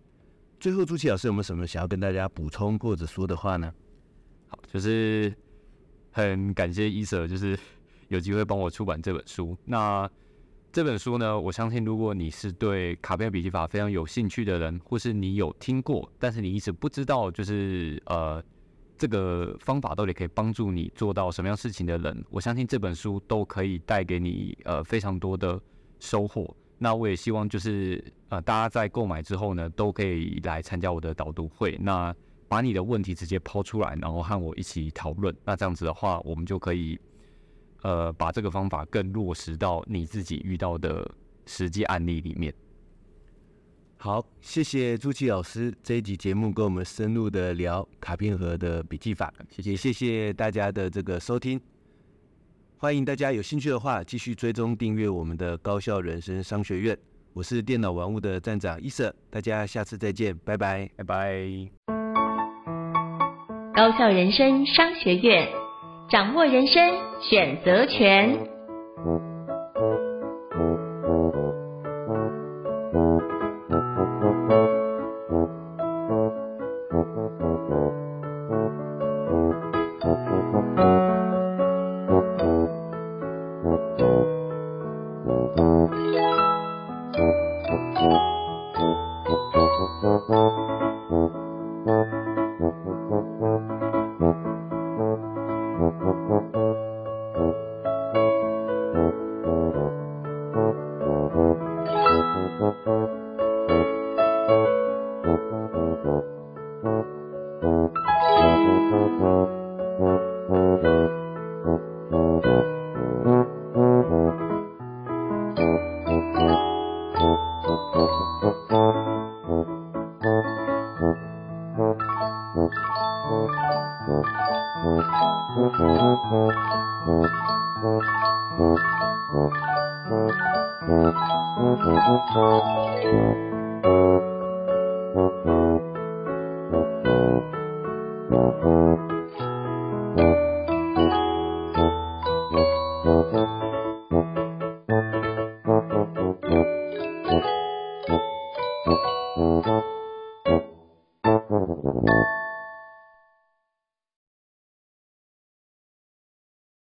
[0.57, 3.71] 最后，朱琪老师有没有什么想要跟大家补充或者说的话呢？
[4.47, 5.33] 好，就是
[6.11, 7.59] 很感谢伊舍，就是
[8.07, 9.55] 有机会帮我出版这本书。
[9.65, 10.09] 那
[10.71, 18.41] 这本书呢，我相信如果你是对卡片笔记法非常有兴趣的人，或是你有听过，但是你一直不知道，就是呃。
[18.97, 25.59] 这个方法到底可以帮助你做到什么样事情的人，我相信这本书都可以带给你呃非常多的
[25.99, 26.55] 收获。
[26.77, 32.13] 那我也希望就是呃，大家在购买之后呢，都可以来参加我的导读会，那
[32.47, 35.35] 把你的问题直接抛出来，然后和我一起讨论。
[35.43, 36.99] 那这样子的话，我们就可以
[37.81, 41.09] 呃，把这个方法更落实到你自己遇到的
[41.45, 42.53] 实际案例里面。
[43.97, 51.59] 好，谢谢朱奇老师这一集节目跟我们深入的聊卡片盒的笔记法，谢谢谢谢大家的这个收听。
[52.77, 56.95] 欢迎大家有兴趣的话，继续追踪订阅我们的高校人生商学院。
[57.33, 61.47] 我是电脑玩物的站长伊瑟，大家下次再见，拜拜，拜拜。
[63.73, 65.49] 高校人生商学院，
[66.09, 68.54] 掌握人生选择权。